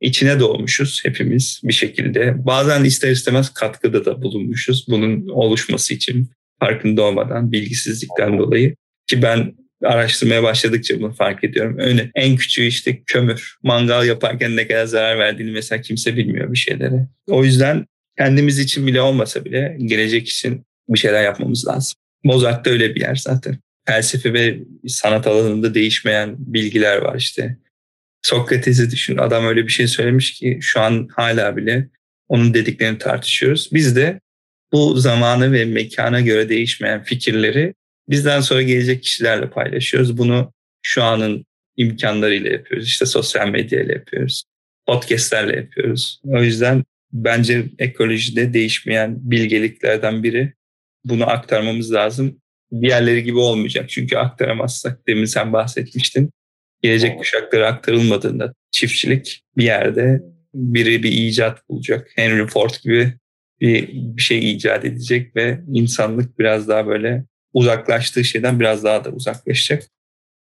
[0.00, 2.46] İçine doğmuşuz hepimiz bir şekilde.
[2.46, 6.30] Bazen ister istemez katkıda da bulunmuşuz bunun oluşması için
[6.60, 8.76] farkında olmadan, bilgisizlikten dolayı.
[9.06, 9.54] Ki ben
[9.84, 11.76] araştırmaya başladıkça bunu fark ediyorum.
[11.78, 13.56] Öyle en küçüğü işte kömür.
[13.62, 17.08] Mangal yaparken ne kadar zarar verdiğini mesela kimse bilmiyor bir şeylere.
[17.28, 17.86] O yüzden
[18.18, 21.98] kendimiz için bile olmasa bile gelecek için bir şeyler yapmamız lazım.
[22.24, 23.58] Mozart da öyle bir yer zaten.
[23.86, 27.56] Felsefe ve sanat alanında değişmeyen bilgiler var işte.
[28.22, 29.16] Sokrates'i düşün.
[29.16, 31.88] Adam öyle bir şey söylemiş ki şu an hala bile
[32.28, 33.70] onun dediklerini tartışıyoruz.
[33.72, 34.20] Biz de
[34.72, 37.74] bu zamanı ve mekana göre değişmeyen fikirleri
[38.08, 40.18] bizden sonra gelecek kişilerle paylaşıyoruz.
[40.18, 40.52] Bunu
[40.82, 41.46] şu anın
[41.76, 42.86] imkanlarıyla yapıyoruz.
[42.86, 44.44] İşte sosyal medyayla yapıyoruz.
[44.86, 46.20] Podcastlerle yapıyoruz.
[46.24, 50.52] O yüzden bence ekolojide değişmeyen bilgeliklerden biri.
[51.04, 52.40] Bunu aktarmamız lazım.
[52.80, 53.90] Diğerleri gibi olmayacak.
[53.90, 56.30] Çünkü aktaramazsak demin sen bahsetmiştin.
[56.82, 60.22] Gelecek kuşaklara aktarılmadığında çiftçilik bir yerde
[60.54, 62.10] biri bir icat bulacak.
[62.16, 63.14] Henry Ford gibi
[63.60, 69.10] bir, bir şey icat edecek ve insanlık biraz daha böyle uzaklaştığı şeyden biraz daha da
[69.10, 69.82] uzaklaşacak.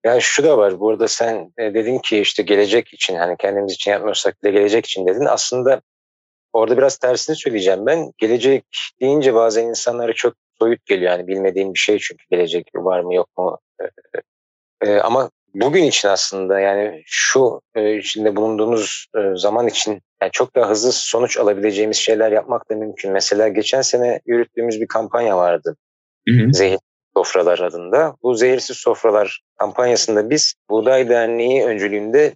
[0.05, 0.79] Yani şu da var.
[0.79, 5.07] Burada sen e, dedin ki işte gelecek için hani kendimiz için yapmıyorsak bile gelecek için
[5.07, 5.25] dedin.
[5.25, 5.81] Aslında
[6.53, 8.11] Orada biraz tersini söyleyeceğim ben.
[8.17, 8.65] Gelecek
[9.01, 11.11] deyince bazen insanlara çok soyut geliyor.
[11.11, 13.59] Yani bilmediğim bir şey çünkü gelecek var mı yok mu.
[14.81, 20.55] Ee, ama bugün için aslında yani şu e, içinde bulunduğumuz e, zaman için yani çok
[20.55, 23.11] daha hızlı sonuç alabileceğimiz şeyler yapmak da mümkün.
[23.11, 25.75] Mesela geçen sene yürüttüğümüz bir kampanya vardı.
[26.27, 26.53] Hı hı.
[26.53, 26.79] Zehir
[27.17, 28.15] Sofralar adında.
[28.23, 32.33] Bu Zehirsiz Sofralar kampanyasında biz Buğday Derneği öncülüğünde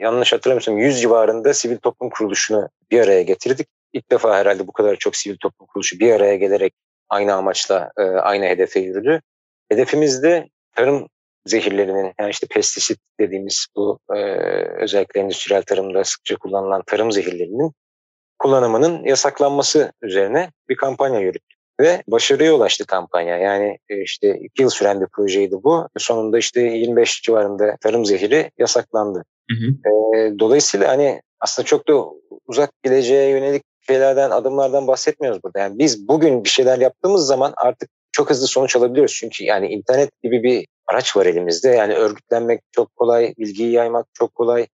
[0.00, 3.68] yanlış hatırlamıyorsam 100 civarında sivil toplum kuruluşunu bir araya getirdik.
[3.92, 6.74] İlk defa herhalde bu kadar çok sivil toplum kuruluşu bir araya gelerek
[7.08, 7.90] aynı amaçla
[8.22, 9.20] aynı hedefe yürüdü.
[9.68, 11.08] Hedefimiz de tarım
[11.46, 14.18] zehirlerinin yani işte pestisit dediğimiz bu e,
[14.82, 17.72] özellikle endüstriyel tarımda sıkça kullanılan tarım zehirlerinin
[18.38, 21.58] kullanımının yasaklanması üzerine bir kampanya yürüttük.
[21.80, 23.36] Ve başarıya ulaştı kampanya.
[23.36, 25.88] Yani e, işte iki yıl süren bir projeydi bu.
[25.98, 29.24] Sonunda işte 25 civarında tarım zehiri yasaklandı.
[29.50, 29.90] Hı hı.
[29.90, 32.04] E, dolayısıyla hani aslında çok da
[32.46, 35.58] uzak geleceğe yönelik şeylerden, adımlardan bahsetmiyoruz burada.
[35.58, 39.14] Yani biz bugün bir şeyler yaptığımız zaman artık çok hızlı sonuç alabiliyoruz.
[39.14, 41.68] Çünkü yani internet gibi bir araç var elimizde.
[41.68, 44.66] Yani örgütlenmek çok kolay, bilgiyi yaymak çok kolay,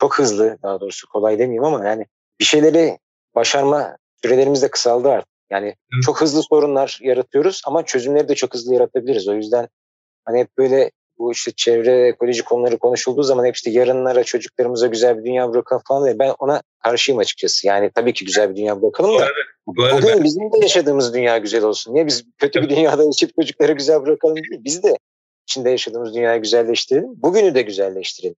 [0.00, 2.06] çok hızlı daha doğrusu kolay demeyeyim ama yani
[2.40, 2.98] bir şeyleri
[3.34, 5.28] başarma sürelerimiz de kısaldı artık.
[5.50, 9.28] Yani çok hızlı sorunlar yaratıyoruz ama çözümleri de çok hızlı yaratabiliriz.
[9.28, 9.68] O yüzden
[10.24, 15.18] hani hep böyle bu işte çevre ekoloji konuları konuşulduğu zaman hep işte yarınlara çocuklarımıza güzel
[15.18, 17.66] bir dünya bırakalım falan diye ben ona karşıyım açıkçası.
[17.66, 19.28] Yani tabii ki güzel bir dünya bırakalım da
[19.66, 20.24] bu arada, bugün ben...
[20.24, 21.94] bizim de yaşadığımız dünya güzel olsun.
[21.94, 24.64] Niye biz kötü bir dünyada yaşayıp çocuklara güzel bırakalım değil.
[24.64, 24.98] Biz de
[25.48, 27.22] içinde yaşadığımız dünyayı güzelleştirelim.
[27.22, 28.36] Bugünü de güzelleştirelim.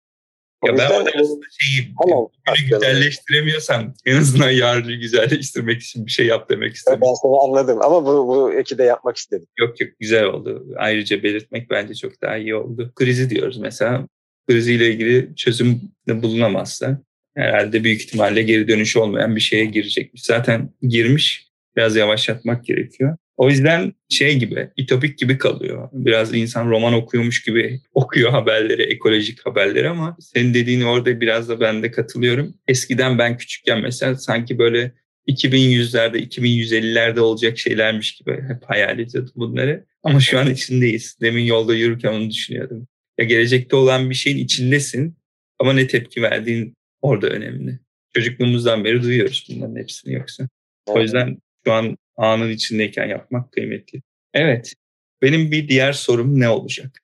[0.62, 6.50] O ya ben aslında şeyi bugünü güzelleştiremiyorsam en azından yarını güzelleştirmek için bir şey yap
[6.50, 6.98] demek istedim.
[7.02, 9.46] Ben seni anladım ama bu, bu de yapmak istedim.
[9.58, 10.66] Yok yok güzel oldu.
[10.76, 12.92] Ayrıca belirtmek bence çok daha iyi oldu.
[12.94, 14.06] Krizi diyoruz mesela.
[14.48, 17.02] Kriziyle ilgili çözüm bulunamazsa
[17.34, 20.22] herhalde büyük ihtimalle geri dönüşü olmayan bir şeye girecekmiş.
[20.22, 23.16] Zaten girmiş biraz yavaşlatmak gerekiyor.
[23.40, 25.88] O yüzden şey gibi, itopik gibi kalıyor.
[25.92, 31.60] Biraz insan roman okuyormuş gibi okuyor haberleri, ekolojik haberleri ama senin dediğini orada biraz da
[31.60, 32.54] ben de katılıyorum.
[32.68, 34.92] Eskiden ben küçükken mesela sanki böyle
[35.28, 39.84] 2100'lerde, 2150'lerde olacak şeylermiş gibi hep hayal ediyordum bunları.
[40.02, 41.16] Ama şu an içindeyiz.
[41.20, 42.88] Demin yolda yürürken onu düşünüyordum.
[43.18, 45.16] Ya gelecekte olan bir şeyin içindesin
[45.58, 47.78] ama ne tepki verdiğin orada önemli.
[48.14, 50.48] Çocukluğumuzdan beri duyuyoruz bunların hepsini yoksa.
[50.86, 54.02] O yüzden şu an anın içindeyken yapmak kıymetli.
[54.34, 54.74] Evet,
[55.22, 57.00] benim bir diğer sorum ne olacak?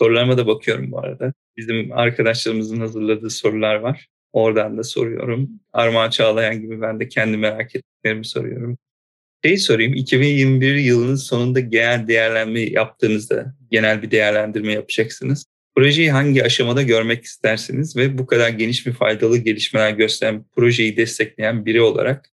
[0.00, 1.32] Sorularıma da bakıyorum bu arada.
[1.56, 4.08] Bizim arkadaşlarımızın hazırladığı sorular var.
[4.32, 5.50] Oradan da soruyorum.
[5.72, 8.78] Armağan Çağlayan gibi ben de kendi merak ettiklerimi soruyorum.
[9.44, 15.44] Şey sorayım, 2021 yılının sonunda genel değerlenme yaptığınızda genel bir değerlendirme yapacaksınız.
[15.76, 21.66] Projeyi hangi aşamada görmek istersiniz ve bu kadar geniş bir faydalı gelişmeler gösteren projeyi destekleyen
[21.66, 22.30] biri olarak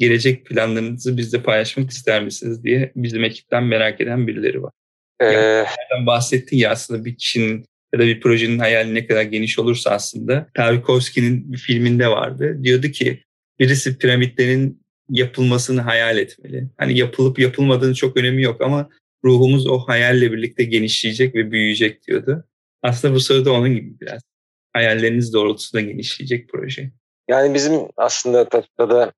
[0.00, 4.72] gelecek planlarınızı bizle paylaşmak ister misiniz diye bizim ekipten merak eden birileri var.
[5.20, 5.24] Ee...
[5.26, 9.90] Yani bahsettin ya aslında bir kişinin ya da bir projenin hayali ne kadar geniş olursa
[9.90, 12.58] aslında Tarkovski'nin bir filminde vardı.
[12.62, 13.22] Diyordu ki
[13.58, 16.68] birisi piramitlerin yapılmasını hayal etmeli.
[16.78, 18.88] Hani yapılıp yapılmadığını çok önemi yok ama
[19.24, 22.44] ruhumuz o hayalle birlikte genişleyecek ve büyüyecek diyordu.
[22.82, 24.22] Aslında bu soru da onun gibi biraz.
[24.72, 26.90] Hayalleriniz doğrultusunda genişleyecek proje.
[27.28, 29.12] Yani bizim aslında da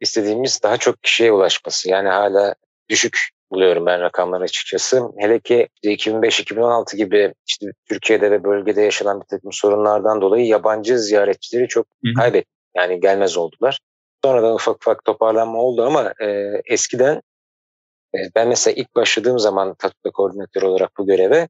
[0.00, 1.90] istediğimiz daha çok kişiye ulaşması.
[1.90, 2.54] Yani hala
[2.88, 3.18] düşük
[3.50, 5.02] buluyorum ben rakamlar açıkçası.
[5.18, 11.68] Hele ki 2005-2016 gibi işte Türkiye'de ve bölgede yaşanan bir takım sorunlardan dolayı yabancı ziyaretçileri
[11.68, 11.86] çok
[12.16, 12.54] kaybettik.
[12.76, 13.80] Yani gelmez oldular.
[14.24, 17.22] Sonradan ufak ufak toparlanma oldu ama e, eskiden
[18.14, 21.48] e, ben mesela ilk başladığım zaman tatlı koordinatör olarak bu göreve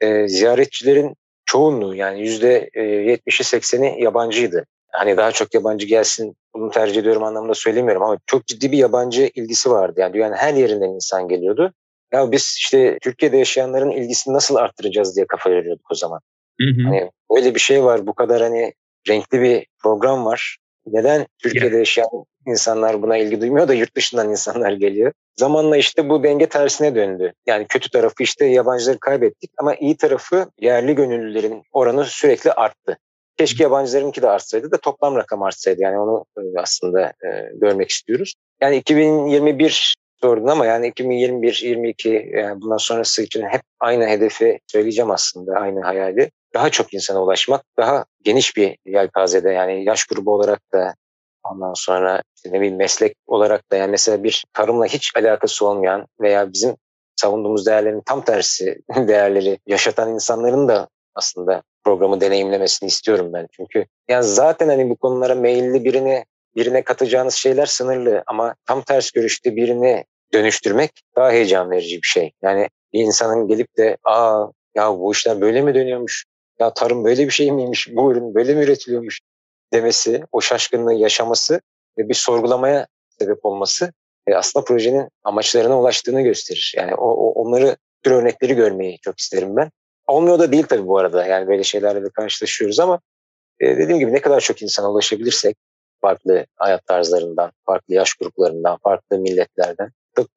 [0.00, 1.14] e, ziyaretçilerin
[1.44, 7.54] çoğunluğu yani yüzde 70'i 80'i yabancıydı hani daha çok yabancı gelsin bunu tercih ediyorum anlamında
[7.54, 10.00] söylemiyorum ama çok ciddi bir yabancı ilgisi vardı.
[10.00, 11.72] Yani dünyanın her yerinden insan geliyordu.
[12.12, 16.20] Ya biz işte Türkiye'de yaşayanların ilgisini nasıl arttıracağız diye kafa yoruyorduk o zaman.
[16.60, 16.84] Hı hı.
[16.84, 18.72] Hani böyle bir şey var bu kadar hani
[19.08, 20.58] renkli bir program var.
[20.86, 21.78] Neden Türkiye'de yeah.
[21.78, 22.08] yaşayan
[22.46, 25.12] insanlar buna ilgi duymuyor da yurt dışından insanlar geliyor.
[25.36, 27.32] Zamanla işte bu denge tersine döndü.
[27.46, 32.98] Yani kötü tarafı işte yabancıları kaybettik ama iyi tarafı yerli gönüllülerin oranı sürekli arttı.
[33.38, 35.82] Keşke yabancılarınki de artsaydı da toplam rakam artsaydı.
[35.82, 38.34] Yani onu e, aslında e, görmek istiyoruz.
[38.60, 45.10] Yani 2021 sordun ama yani 2021, 22 yani bundan sonrası için hep aynı hedefi söyleyeceğim
[45.10, 46.30] aslında, aynı hayali.
[46.54, 50.94] Daha çok insana ulaşmak, daha geniş bir yelpazede yani yaş grubu olarak da
[51.44, 56.06] ondan sonra işte ne bileyim meslek olarak da yani mesela bir tarımla hiç alakası olmayan
[56.20, 56.76] veya bizim
[57.16, 63.48] savunduğumuz değerlerin tam tersi değerleri yaşatan insanların da aslında programı deneyimlemesini istiyorum ben.
[63.52, 66.24] Çünkü yani zaten hani bu konulara meyilli birini
[66.56, 72.32] birine katacağınız şeyler sınırlı ama tam ters görüşte birini dönüştürmek daha heyecan verici bir şey.
[72.42, 76.24] Yani bir insanın gelip de aa ya bu işler böyle mi dönüyormuş?
[76.60, 77.88] Ya tarım böyle bir şey miymiş?
[77.92, 79.20] Bu ürün böyle mi üretiliyormuş?
[79.72, 81.60] demesi, o şaşkınlığı yaşaması
[81.98, 82.86] ve bir sorgulamaya
[83.18, 83.92] sebep olması
[84.26, 86.74] e, aslında projenin amaçlarına ulaştığını gösterir.
[86.76, 89.70] Yani o, o onları tür örnekleri görmeyi çok isterim ben.
[90.08, 91.26] Olmuyor da değil tabii bu arada.
[91.26, 93.00] Yani böyle şeylerle de karşılaşıyoruz ama
[93.60, 95.56] e, dediğim gibi ne kadar çok insana ulaşabilirsek
[96.00, 99.90] farklı hayat tarzlarından, farklı yaş gruplarından, farklı milletlerden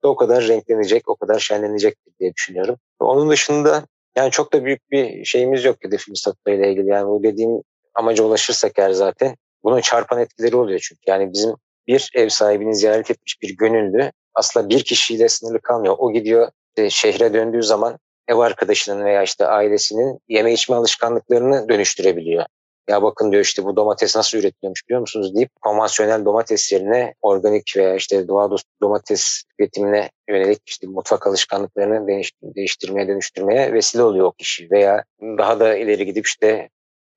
[0.03, 2.75] da o kadar renklenecek, o kadar şenlenecek diye düşünüyorum.
[2.99, 6.87] Onun dışında yani çok da büyük bir şeyimiz yok hedefimiz tatlı ile ilgili.
[6.87, 7.61] Yani bu dediğim
[7.95, 11.01] amaca ulaşırsak eğer zaten bunun çarpan etkileri oluyor çünkü.
[11.07, 11.51] Yani bizim
[11.87, 15.95] bir ev sahibini ziyaret etmiş bir gönüllü aslında bir kişiyle sınırlı kalmıyor.
[15.97, 22.45] O gidiyor işte şehre döndüğü zaman ev arkadaşının veya işte ailesinin yeme içme alışkanlıklarını dönüştürebiliyor.
[22.89, 27.73] Ya bakın diyor işte bu domates nasıl üretiliyormuş biliyor musunuz deyip konvansiyonel domates yerine organik
[27.77, 34.31] veya işte doğa dostu domates üretimine yönelik işte mutfak alışkanlıklarını değiştirmeye dönüştürmeye vesile oluyor o
[34.31, 34.71] kişi.
[34.71, 36.69] Veya daha da ileri gidip işte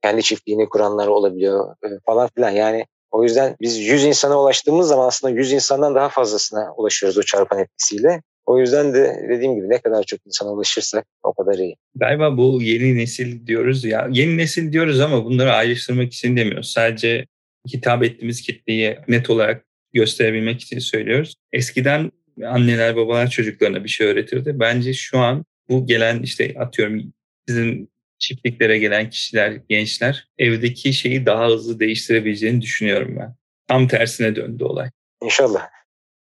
[0.03, 2.51] kendi çiftliğini kuranlar olabiliyor e, falan filan.
[2.51, 7.23] Yani o yüzden biz 100 insana ulaştığımız zaman aslında 100 insandan daha fazlasına ulaşıyoruz o
[7.23, 8.23] çarpan etkisiyle.
[8.47, 11.77] O yüzden de dediğim gibi ne kadar çok insana ulaşırsak o kadar iyi.
[11.95, 14.09] Galiba bu yeni nesil diyoruz ya.
[14.11, 16.71] Yeni nesil diyoruz ama bunları ayrıştırmak için demiyoruz.
[16.71, 17.27] Sadece
[17.75, 21.35] hitap ettiğimiz kitleyi net olarak gösterebilmek için söylüyoruz.
[21.53, 22.13] Eskiden
[22.45, 24.61] anneler babalar çocuklarına bir şey öğretirdi.
[24.61, 27.13] Bence şu an bu gelen işte atıyorum
[27.49, 33.35] sizin çiftliklere gelen kişiler, gençler evdeki şeyi daha hızlı değiştirebileceğini düşünüyorum ben.
[33.69, 34.91] Tam tersine döndü olay.
[35.23, 35.69] İnşallah.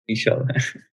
[0.07, 0.47] İnşallah.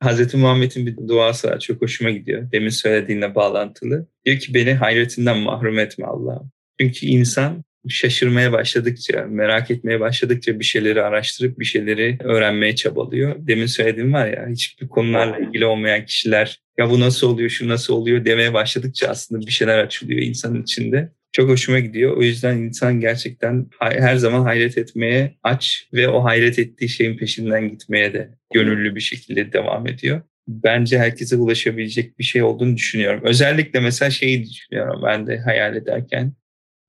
[0.00, 1.60] Hazreti Muhammed'in bir duası var.
[1.60, 2.52] Çok hoşuma gidiyor.
[2.52, 4.06] Demin söylediğinle bağlantılı.
[4.24, 6.50] Diyor ki beni hayretinden mahrum etme Allah'ım.
[6.80, 13.36] Çünkü insan şaşırmaya başladıkça, merak etmeye başladıkça bir şeyleri araştırıp bir şeyleri öğrenmeye çabalıyor.
[13.38, 17.94] Demin söylediğim var ya hiçbir konularla ilgili olmayan kişiler ya bu nasıl oluyor, şu nasıl
[17.94, 21.12] oluyor demeye başladıkça aslında bir şeyler açılıyor insanın içinde.
[21.36, 22.16] Çok hoşuma gidiyor.
[22.16, 27.68] O yüzden insan gerçekten her zaman hayret etmeye aç ve o hayret ettiği şeyin peşinden
[27.68, 30.22] gitmeye de gönüllü bir şekilde devam ediyor.
[30.48, 33.20] Bence herkese ulaşabilecek bir şey olduğunu düşünüyorum.
[33.24, 36.32] Özellikle mesela şeyi düşünüyorum ben de hayal ederken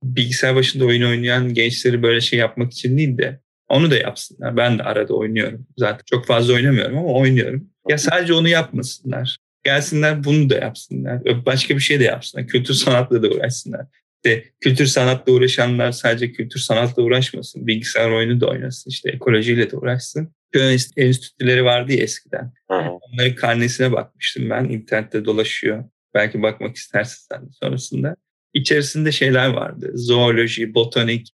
[0.04, 3.40] bilgisayar başında oyun oynayan gençleri böyle şey yapmak için değil de
[3.70, 4.58] onu da yapsınlar.
[4.58, 5.68] Ben de arada oynuyorum.
[5.78, 7.70] Zaten çok fazla oynamıyorum ama oynuyorum.
[7.90, 9.38] Ya sadece onu yapmasınlar.
[9.64, 11.46] Gelsinler bunu da yapsınlar.
[11.46, 12.48] Başka bir şey de yapsınlar.
[12.48, 13.88] Kültür sanatla da uğraşsınlar.
[14.28, 17.68] İşte kültür sanatla uğraşanlar sadece kültür sanatla uğraşmasın.
[17.68, 18.90] Bilgisayar oyunu da oynasın.
[18.90, 20.36] İşte ekolojiyle de uğraşsın.
[20.52, 22.54] Köy enstitüleri vardı ya eskiden.
[22.70, 24.64] Onların karnesine bakmıştım ben.
[24.64, 25.84] İnternette dolaşıyor.
[26.14, 28.16] Belki bakmak istersin sen de sonrasında
[28.54, 29.92] içerisinde şeyler vardı.
[29.94, 31.30] Zooloji, botanik,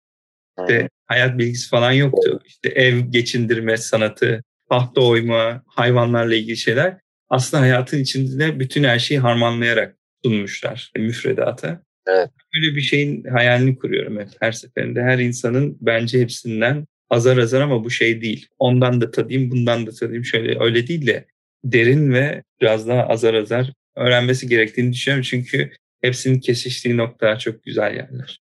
[0.60, 2.39] işte hayat bilgisi falan yoktu.
[2.46, 6.98] İşte ev geçindirme sanatı, tahta oyma, hayvanlarla ilgili şeyler.
[7.30, 11.84] Aslında hayatın içinde bütün her şeyi harmanlayarak sunmuşlar müfredata.
[12.08, 12.30] Evet.
[12.56, 15.01] Böyle bir şeyin hayalini kuruyorum hep her seferinde.
[15.01, 18.47] Her insanın bence hepsinden azar azar ama bu şey değil.
[18.60, 20.26] Ondan da tadayım, bundan da tadayım.
[20.26, 21.26] Şöyle öyle değil de
[21.64, 25.24] derin ve biraz daha azar azar öğrenmesi gerektiğini düşünüyorum.
[25.30, 28.41] Çünkü hepsinin kesiştiği noktalar çok güzel yerler.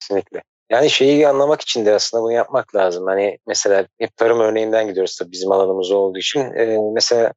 [0.00, 0.42] Kesinlikle.
[0.70, 3.06] Yani şeyi anlamak için de aslında bunu yapmak lazım.
[3.06, 6.40] Hani mesela hep tarım örneğinden gidiyoruz tabii bizim alanımız olduğu için.
[6.40, 7.32] Ee, mesela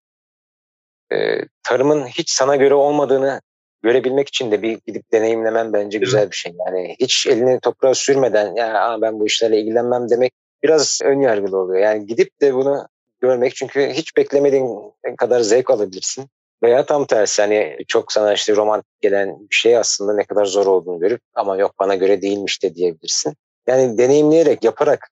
[1.12, 3.42] e, tarımın hiç sana göre olmadığını
[3.84, 6.54] görebilmek için de bir gidip deneyimlemen bence güzel bir şey.
[6.68, 11.80] Yani hiç elini toprağa sürmeden ya ben bu işlerle ilgilenmem demek biraz ön yargılı oluyor.
[11.80, 12.88] Yani gidip de bunu
[13.22, 16.30] görmek çünkü hiç beklemediğin kadar zevk alabilirsin.
[16.64, 20.66] Veya tam tersi hani çok sana işte romantik gelen bir şey aslında ne kadar zor
[20.66, 23.34] olduğunu görüp ama yok bana göre değilmiş de diyebilirsin.
[23.68, 25.10] Yani deneyimleyerek, yaparak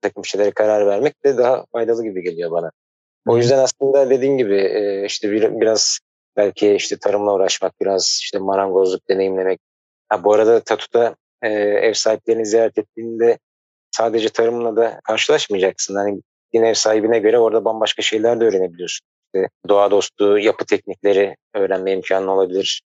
[0.00, 2.70] takım şeylere karar vermek de daha faydalı gibi geliyor bana.
[3.28, 4.56] O yüzden aslında dediğin gibi
[5.06, 5.98] işte bir, biraz
[6.36, 9.60] belki işte tarımla uğraşmak, biraz işte marangozluk deneyimlemek.
[10.08, 13.38] Ha, bu arada Tatu'da e, ev sahiplerini ziyaret ettiğinde
[13.90, 15.94] sadece tarımla da karşılaşmayacaksın.
[15.94, 16.22] Hani
[16.52, 21.92] yine ev sahibine göre orada bambaşka şeyler de öğrenebiliyorsun işte doğa dostu yapı teknikleri öğrenme
[21.92, 22.82] imkanı olabilir.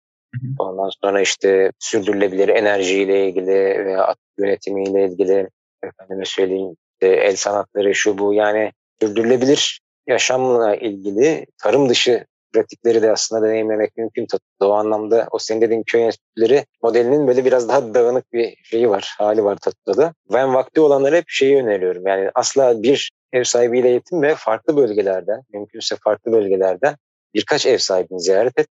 [0.60, 5.50] Ondan sonra işte sürdürülebilir enerjiyle ilgili veya yönetimiyle ilgili
[5.84, 8.72] efendime söyleyeyim el sanatları şu bu yani
[9.02, 12.26] sürdürülebilir yaşamla ilgili tarım dışı
[12.56, 14.28] pratikleri de aslında deneyimlemek mümkün.
[14.62, 19.16] O anlamda o senin dediğin köy enstitüleri modelinin böyle biraz daha dağınık bir şeyi var,
[19.18, 20.14] hali var Tatu'da da.
[20.34, 22.08] Ben vakti olanlara hep şeyi öneriyorum.
[22.08, 26.96] Yani asla bir ev sahibiyle yetin ve farklı bölgelerden, mümkünse farklı bölgelerden
[27.34, 28.68] birkaç ev sahibini ziyaret et.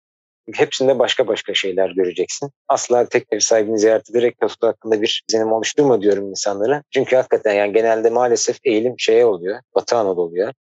[0.54, 2.50] Hepsinde başka başka şeyler göreceksin.
[2.68, 6.82] Asla tek ev sahibini ziyaret ederek Tatu hakkında bir izlenim oluşturma diyorum insanlara.
[6.90, 10.52] Çünkü hakikaten yani genelde maalesef eğilim şeye oluyor, Batı Anadolu'ya.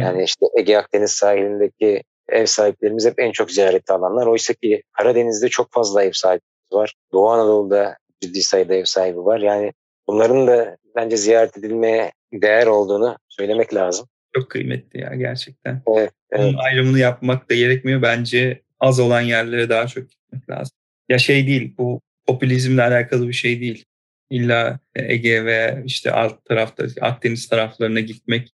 [0.00, 2.02] Yani işte Ege Akdeniz sahilindeki
[2.32, 4.26] ev sahiplerimiz hep en çok ziyaretli alanlar.
[4.26, 6.94] Oysa ki Karadeniz'de çok fazla ev sahibi var.
[7.12, 9.40] Doğu Anadolu'da ciddi sayıda ev sahibi var.
[9.40, 9.72] Yani
[10.06, 14.06] bunların da bence ziyaret edilmeye değer olduğunu söylemek lazım.
[14.34, 15.82] Çok kıymetli ya gerçekten.
[15.96, 16.44] Evet, evet.
[16.44, 18.02] Bunun ayrımını yapmak da gerekmiyor.
[18.02, 20.76] Bence az olan yerlere daha çok gitmek lazım.
[21.08, 23.84] Ya şey değil bu popülizmle alakalı bir şey değil.
[24.30, 28.52] İlla Ege ve işte alt tarafta Akdeniz taraflarına gitmek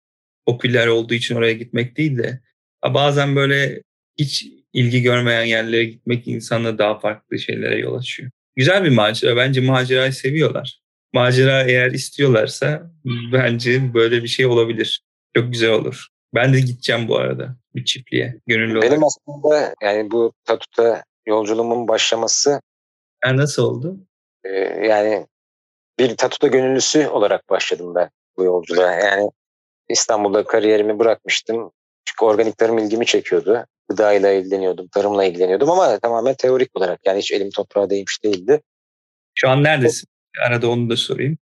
[0.46, 2.40] popüler olduğu için oraya gitmek değil de
[2.84, 3.82] bazen böyle
[4.18, 8.30] hiç ilgi görmeyen yerlere gitmek insanla daha farklı şeylere yol açıyor.
[8.56, 9.36] Güzel bir macera.
[9.36, 10.80] Bence macerayı seviyorlar.
[11.12, 12.90] Macera eğer istiyorlarsa
[13.32, 15.02] bence böyle bir şey olabilir.
[15.36, 16.06] Çok güzel olur.
[16.34, 18.90] Ben de gideceğim bu arada bir çiftliğe gönüllü olarak.
[18.90, 22.60] Benim aslında yani bu Tatut'a yolculuğumun başlaması
[23.24, 23.96] yani nasıl oldu?
[24.44, 24.50] E,
[24.86, 25.26] yani
[25.98, 28.92] bir Tatut'a gönüllüsü olarak başladım ben bu yolculuğa.
[28.92, 29.30] Yani
[29.88, 31.72] İstanbul'da kariyerimi bırakmıştım.
[32.04, 33.66] Çünkü organik tarım ilgimi çekiyordu.
[33.88, 37.00] Gıdayla ilgileniyordum, tarımla ilgileniyordum ama tamamen teorik olarak.
[37.04, 38.60] Yani hiç elim toprağa değmiş değildi.
[39.34, 40.08] Şu an neredesin?
[40.48, 41.38] Arada onu da sorayım.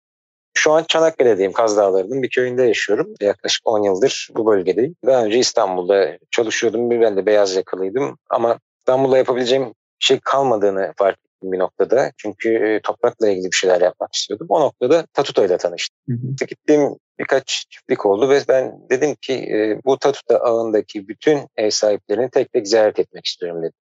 [0.54, 3.14] Şu an Çanakkale'deyim, Kaz Dağları'nın bir köyünde yaşıyorum.
[3.20, 4.96] Yaklaşık 10 yıldır bu bölgedeyim.
[5.06, 6.90] Daha önce İstanbul'da çalışıyordum.
[6.90, 8.18] Ben de beyaz yakalıydım.
[8.30, 12.12] Ama İstanbul'da yapabileceğim şey kalmadığını fark ettim bir noktada.
[12.16, 14.46] Çünkü e, toprakla ilgili bir şeyler yapmak istiyordum.
[14.50, 15.96] O noktada Tatuto ile tanıştım.
[16.09, 16.46] Hı hı.
[16.46, 22.30] Gittiğim birkaç çiftlik oldu ve ben dedim ki e, bu Tatuta ağındaki bütün ev sahiplerini
[22.30, 23.74] tek tek ziyaret etmek istiyorum dedim.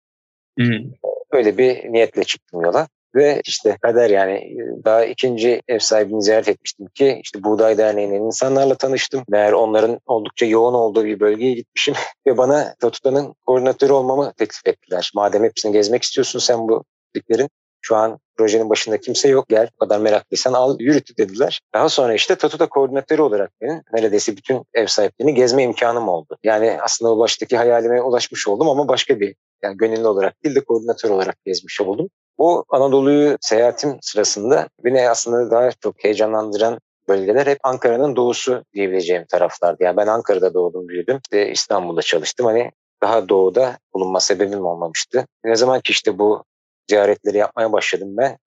[0.59, 0.95] Hı.
[1.33, 2.89] Böyle bir niyetle çıktım yola.
[3.15, 8.75] Ve işte kader yani daha ikinci ev sahibini ziyaret etmiştim ki işte Buğday Derneği'nin insanlarla
[8.75, 9.25] tanıştım.
[9.29, 11.95] Meğer onların oldukça yoğun olduğu bir bölgeye gitmişim
[12.27, 15.13] ve bana Tatuta'nın koordinatörü olmamı teklif ettiler.
[15.15, 17.49] Madem hepsini gezmek istiyorsun sen bu çiftliklerin
[17.85, 19.49] şu an projenin başında kimse yok.
[19.49, 21.61] Gel bu kadar meraklıysan al yürüt dediler.
[21.75, 26.39] Daha sonra işte Tatuta koordinatörü olarak benim neredeyse bütün ev sahiplerini gezme imkanım oldu.
[26.45, 30.65] Yani aslında o baştaki hayalime ulaşmış oldum ama başka bir yani gönüllü olarak değil de
[30.65, 32.09] koordinatör olarak gezmiş oldum.
[32.39, 36.79] Bu Anadolu'yu seyahatim sırasında beni aslında daha çok heyecanlandıran
[37.09, 39.85] bölgeler hep Ankara'nın doğusu diyebileceğim taraflardı.
[39.85, 41.21] Yani ben Ankara'da doğdum, büyüdüm.
[41.33, 42.47] ve İstanbul'da çalıştım.
[42.47, 42.71] Hani
[43.03, 45.27] daha doğuda bulunma sebebim olmamıştı.
[45.45, 46.45] Ne zaman ki işte bu
[46.91, 48.39] ziyaretleri yapmaya başladım ben.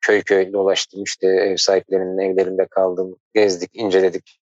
[0.00, 4.40] Köy köy dolaştım işte ev sahiplerinin evlerinde kaldım, gezdik, inceledik,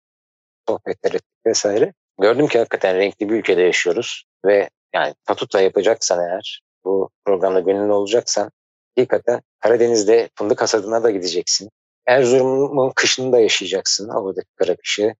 [0.68, 1.94] sohbetler ettik vesaire.
[2.22, 7.92] Gördüm ki hakikaten renkli bir ülkede yaşıyoruz ve yani tatuta yapacaksan eğer, bu programda gönüllü
[7.92, 8.52] olacaksan
[8.98, 11.70] hakikaten Karadeniz'de fındık hasadına da gideceksin.
[12.06, 15.16] Erzurum'un kışını da yaşayacaksın, oradaki kara kışı.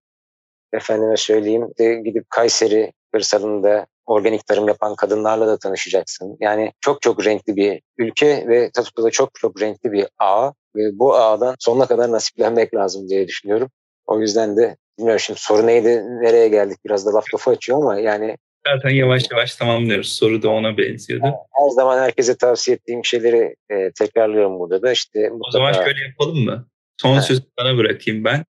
[0.74, 6.38] Efendime söyleyeyim de gidip Kayseri kırsalında organik tarım yapan kadınlarla da tanışacaksın.
[6.40, 11.00] Yani çok çok renkli bir ülke ve tabii da çok çok renkli bir ağ ve
[11.00, 13.72] bu ağdan sonuna kadar nasiplenmek lazım diye düşünüyorum.
[14.08, 18.00] O yüzden de bilmiyorum şimdi soru neydi, nereye geldik biraz da laf lafı açıyor ama
[18.00, 18.38] yani
[18.68, 20.14] Zaten yavaş yavaş tamamlıyoruz.
[20.14, 21.26] Soru da ona benziyordu.
[21.26, 24.92] Her zaman herkese tavsiye ettiğim şeyleri e, tekrarlıyorum burada da.
[24.92, 25.48] İşte mutlaka...
[25.48, 26.68] O zaman şöyle yapalım mı?
[27.02, 27.22] Son ha.
[27.22, 28.46] sözü sana bırakayım ben.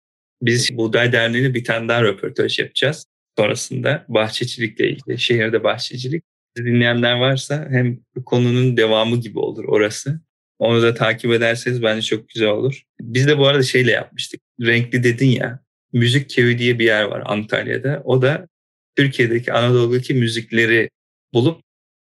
[0.43, 3.07] Biz Buğday Derneği'yle bir tane daha röportaj yapacağız.
[3.39, 6.25] Sonrasında bahçecilikle ilgili, şehirde bahçecilik.
[6.57, 10.21] Dinleyenler varsa hem konunun devamı gibi olur orası.
[10.59, 12.83] Onu da takip ederseniz bence çok güzel olur.
[13.01, 14.41] Biz de bu arada şeyle yapmıştık.
[14.61, 15.61] Renkli dedin ya.
[15.93, 18.03] Müzik Köyü diye bir yer var Antalya'da.
[18.05, 18.49] O da
[18.97, 20.91] Türkiye'deki Anadolu'daki müzikleri
[21.35, 21.63] bulup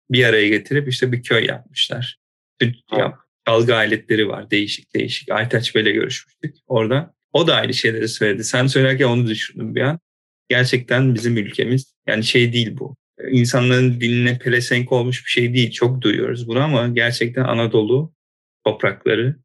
[0.09, 2.17] bir araya getirip işte bir köy yapmışlar.
[2.91, 3.17] Ya,
[3.47, 5.31] çalgı aletleri var değişik değişik.
[5.31, 7.13] Aytaç Bey'le görüşmüştük orada.
[7.33, 8.43] O da aynı şeyleri söyledi.
[8.43, 9.99] Sen söylerken onu düşündüm bir an.
[10.49, 12.95] Gerçekten bizim ülkemiz yani şey değil bu.
[13.31, 15.71] İnsanların diline pelesenk olmuş bir şey değil.
[15.71, 18.13] Çok duyuyoruz bunu ama gerçekten Anadolu
[18.65, 19.35] toprakları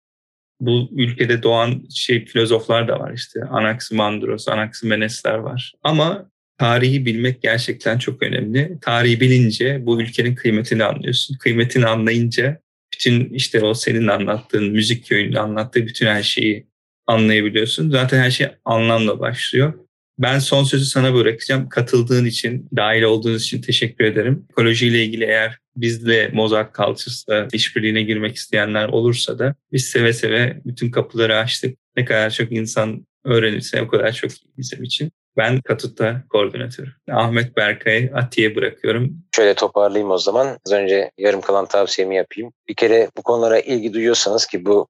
[0.60, 3.40] bu ülkede doğan şey filozoflar da var işte.
[3.44, 5.72] Anaximandros, Anaximenesler var.
[5.82, 8.78] Ama tarihi bilmek gerçekten çok önemli.
[8.80, 11.36] Tarihi bilince bu ülkenin kıymetini anlıyorsun.
[11.38, 12.60] Kıymetini anlayınca
[12.94, 16.66] bütün işte o senin anlattığın müzik köyünde anlattığı bütün her şeyi
[17.06, 17.90] anlayabiliyorsun.
[17.90, 19.74] Zaten her şey anlamla başlıyor.
[20.18, 21.68] Ben son sözü sana bırakacağım.
[21.68, 24.46] Katıldığın için, dahil olduğunuz için teşekkür ederim.
[24.50, 30.90] Ekolojiyle ilgili eğer bizle Mozart Cultures'la işbirliğine girmek isteyenler olursa da biz seve seve bütün
[30.90, 31.78] kapıları açtık.
[31.96, 35.12] Ne kadar çok insan öğrenirse o kadar çok bizim için.
[35.36, 36.88] Ben Katut'ta koordinatör.
[37.10, 39.16] Ahmet Berkay Atiye bırakıyorum.
[39.36, 40.58] Şöyle toparlayayım o zaman.
[40.66, 42.52] Az önce yarım kalan tavsiyemi yapayım.
[42.68, 44.88] Bir kere bu konulara ilgi duyuyorsanız ki bu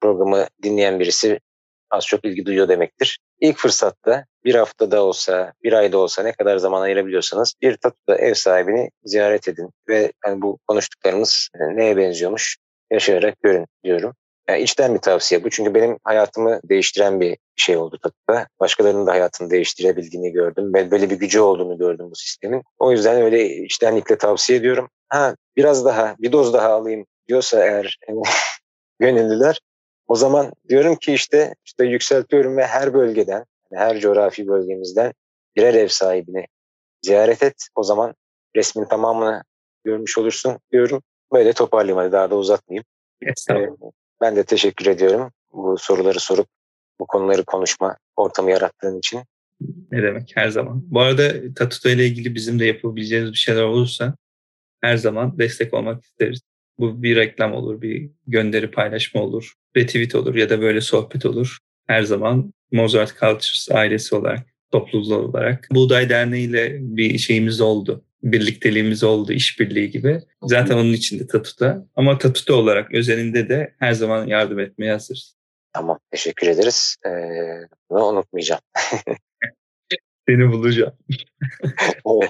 [0.00, 1.40] programı dinleyen birisi
[1.90, 3.18] az çok ilgi duyuyor demektir.
[3.40, 8.34] İlk fırsatta bir haftada olsa, bir ayda olsa ne kadar zaman ayırabiliyorsanız bir Tatu'da ev
[8.34, 12.56] sahibini ziyaret edin ve yani bu konuştuklarımız neye benziyormuş
[12.90, 14.14] yaşayarak görün diyorum.
[14.48, 15.50] Yani içten bir tavsiye bu.
[15.50, 18.46] Çünkü benim hayatımı değiştiren bir şey oldu tabii.
[18.60, 20.72] Başkalarının da hayatını değiştirebildiğini gördüm.
[20.72, 22.62] Böyle bir gücü olduğunu gördüm bu sistemin.
[22.78, 24.88] O yüzden öyle içtenlikle tavsiye ediyorum.
[25.08, 27.98] Ha biraz daha, bir doz daha alayım diyorsa eğer
[29.00, 29.60] gönüllüler.
[30.06, 33.44] O zaman diyorum ki işte işte yükseltiyorum ve her bölgeden,
[33.76, 35.12] her coğrafi bölgemizden
[35.56, 36.46] birer ev sahibini
[37.02, 37.54] ziyaret et.
[37.74, 38.14] O zaman
[38.56, 39.42] resmin tamamını
[39.84, 41.02] görmüş olursun diyorum.
[41.32, 42.84] Böyle toparlayayım hadi daha da uzatmayayım.
[43.50, 43.68] Ee,
[44.20, 46.46] ben de teşekkür ediyorum bu soruları sorup
[47.00, 49.20] bu konuları konuşma ortamı yarattığın için.
[49.92, 50.82] Ne demek her zaman.
[50.86, 54.14] Bu arada Tatuto ile ilgili bizim de yapabileceğimiz bir şeyler olursa
[54.80, 56.40] her zaman destek olmak isteriz.
[56.78, 61.58] Bu bir reklam olur, bir gönderi paylaşma olur, retweet olur ya da böyle sohbet olur.
[61.86, 68.04] Her zaman Mozart Cultures ailesi olarak, topluluğu olarak Buğday Derneği ile bir şeyimiz oldu.
[68.22, 70.20] Birlikteliğimiz oldu, işbirliği gibi.
[70.42, 71.86] Zaten onun içinde Tatuta.
[71.96, 75.36] Ama Tatuta olarak özelinde de her zaman yardım etmeye hazırız.
[75.72, 76.96] Tamam, teşekkür ederiz.
[77.06, 77.10] Ee,
[77.90, 78.60] bunu unutmayacağım.
[80.28, 80.92] Seni bulacağım.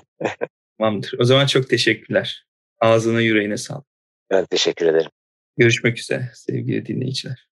[0.79, 1.15] Tamamdır.
[1.19, 2.47] O zaman çok teşekkürler.
[2.81, 3.87] Ağzına yüreğine sağlık.
[4.31, 5.11] Ben teşekkür ederim.
[5.57, 7.49] Görüşmek üzere sevgili dinleyiciler.